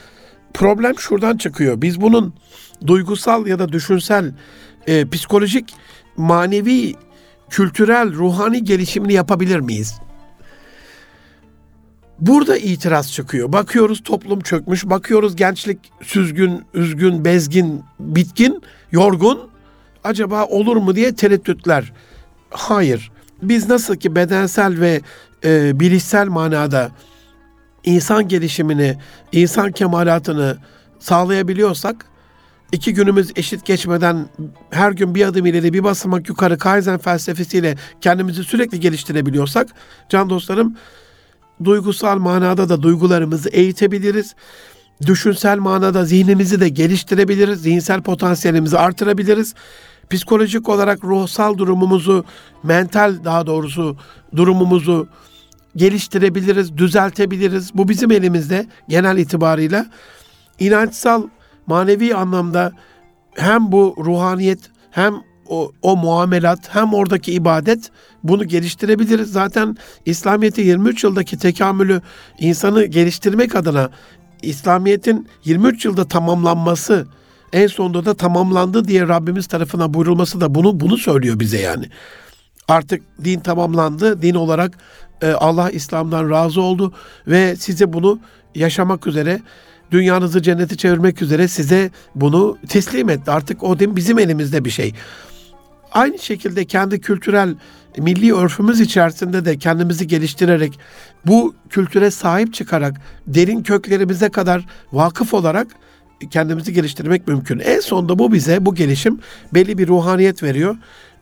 [0.55, 1.83] problem şuradan çıkıyor.
[1.83, 2.35] Biz bunun
[2.87, 4.33] duygusal ya da düşünsel,
[4.87, 5.75] e, psikolojik,
[6.17, 6.95] manevi,
[7.51, 9.95] kültürel, ruhani gelişimini yapabilir miyiz?
[12.19, 13.53] Burada itiraz çıkıyor.
[13.53, 19.51] Bakıyoruz toplum çökmüş, bakıyoruz gençlik süzgün, üzgün, bezgin, bitkin, yorgun.
[20.05, 21.93] Acaba olur mu diye tereddütler.
[22.51, 23.11] Hayır.
[23.43, 25.01] Biz nasıl ki bedensel ve
[25.45, 26.91] e, bilişsel manada
[27.85, 28.99] insan gelişimini,
[29.33, 30.57] insan kemalatını
[30.99, 32.07] sağlayabiliyorsak,
[32.73, 34.27] iki günümüz eşit geçmeden
[34.71, 39.69] her gün bir adım ileri bir basamak yukarı Kaizen felsefesiyle kendimizi sürekli geliştirebiliyorsak,
[40.09, 40.77] can dostlarım
[41.65, 44.35] duygusal manada da duygularımızı eğitebiliriz.
[45.07, 47.63] Düşünsel manada zihnimizi de geliştirebiliriz.
[47.63, 49.55] Zihinsel potansiyelimizi artırabiliriz.
[50.11, 52.25] Psikolojik olarak ruhsal durumumuzu,
[52.63, 53.97] mental daha doğrusu
[54.37, 55.09] durumumuzu
[55.77, 57.71] geliştirebiliriz, düzeltebiliriz.
[57.75, 59.87] Bu bizim elimizde genel itibarıyla.
[60.59, 61.29] İnançsal,
[61.67, 62.73] manevi anlamda
[63.35, 64.61] hem bu ruhaniyet
[64.91, 65.15] hem
[65.49, 67.91] o, o muamelat hem oradaki ibadet
[68.23, 69.33] bunu geliştirebiliriz.
[69.33, 72.01] Zaten İslamiyet'in 23 yıldaki tekamülü
[72.39, 73.91] insanı geliştirmek adına
[74.43, 77.07] İslamiyet'in 23 yılda tamamlanması
[77.53, 81.85] en sonunda da tamamlandı diye Rabbimiz tarafından buyurulması da bunu bunu söylüyor bize yani.
[82.69, 84.23] Artık din tamamlandı.
[84.23, 84.79] Din olarak
[85.27, 86.93] Allah İslam'dan razı oldu
[87.27, 88.21] ve size bunu
[88.55, 89.41] yaşamak üzere
[89.91, 93.31] dünyanızı cennete çevirmek üzere size bunu teslim etti.
[93.31, 94.95] Artık o din bizim elimizde bir şey.
[95.93, 97.55] Aynı şekilde kendi kültürel
[97.99, 100.79] milli örfümüz içerisinde de kendimizi geliştirerek
[101.27, 105.67] bu kültüre sahip çıkarak derin köklerimize kadar vakıf olarak
[106.31, 107.59] kendimizi geliştirmek mümkün.
[107.59, 109.19] En sonunda bu bize bu gelişim
[109.55, 110.77] belli bir ruhaniyet veriyor.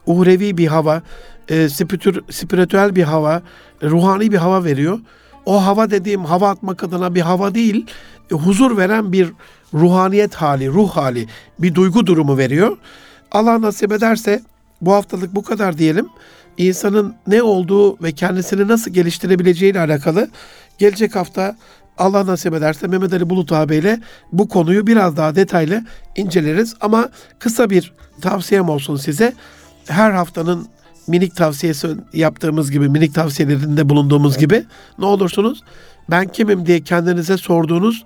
[0.06, 1.02] Uhrevi bir hava,
[1.50, 3.42] e, spiritür, spiritüel bir hava,
[3.82, 4.98] ruhani bir hava veriyor.
[5.46, 7.86] O hava dediğim hava atmak adına bir hava değil,
[8.32, 9.32] e, huzur veren bir
[9.74, 11.26] ruhaniyet hali, ruh hali,
[11.58, 12.76] bir duygu durumu veriyor.
[13.32, 14.42] Allah nasip ederse
[14.80, 16.08] bu haftalık bu kadar diyelim.
[16.58, 20.30] İnsanın ne olduğu ve kendisini nasıl geliştirebileceği ile alakalı
[20.78, 21.56] gelecek hafta
[21.98, 24.00] Allah nasip ederse Mehmet Ali Bulut ağabeyle
[24.32, 25.84] bu konuyu biraz daha detaylı
[26.16, 26.74] inceleriz.
[26.80, 29.34] Ama kısa bir tavsiyem olsun size.
[29.86, 30.68] Her haftanın
[31.10, 34.64] minik tavsiyesi yaptığımız gibi, minik tavsiyelerinde bulunduğumuz gibi
[34.98, 35.62] ne olursunuz
[36.10, 38.04] ben kimim diye kendinize sorduğunuz,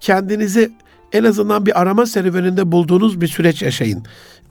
[0.00, 0.72] kendinizi
[1.12, 4.04] en azından bir arama serüveninde bulduğunuz bir süreç yaşayın.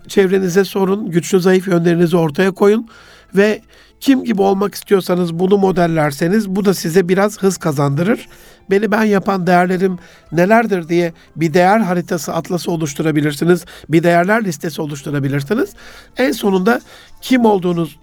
[0.07, 2.87] Çevrenize sorun, güçlü zayıf yönlerinizi ortaya koyun
[3.35, 3.61] ve
[3.99, 8.29] Kim gibi olmak istiyorsanız bunu modellerseniz bu da size biraz hız kazandırır.
[8.71, 9.99] Beni ben yapan değerlerim
[10.31, 13.65] nelerdir diye bir değer haritası atlası oluşturabilirsiniz.
[13.89, 15.73] Bir değerler listesi oluşturabilirsiniz.
[16.17, 16.81] En sonunda
[17.21, 17.99] kim olduğunuz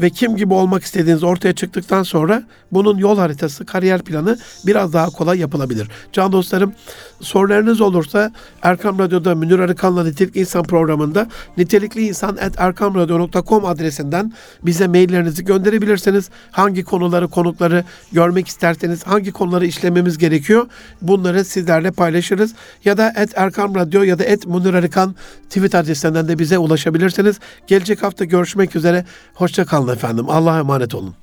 [0.00, 2.42] ve kim gibi olmak istediğiniz ortaya çıktıktan sonra
[2.72, 5.88] bunun yol haritası, kariyer planı biraz daha kolay yapılabilir.
[6.12, 6.72] Can dostlarım
[7.20, 8.32] sorularınız olursa
[8.62, 11.26] Erkam Radyo'da Münir Arıkan'la Nitelikli İnsan programında
[11.56, 14.32] nitelikli insan at erkamradyo.com adresinden
[14.62, 16.30] bize maillerinizi gönderebilirsiniz.
[16.50, 20.66] Hangi konuları, konukları görmek isterseniz, hangi konuları işlememiz gerekiyor
[21.02, 22.54] bunları sizlerle paylaşırız.
[22.84, 25.14] Ya da at Erkam Radyo ya da at Münir Arıkan
[25.48, 27.40] tweet adresinden de bize ulaşabilirsiniz.
[27.66, 29.04] Gelecek hafta görüşmek üzere.
[29.34, 30.30] Hoşça kalın efendim.
[30.30, 31.14] Allah'a emanet olun.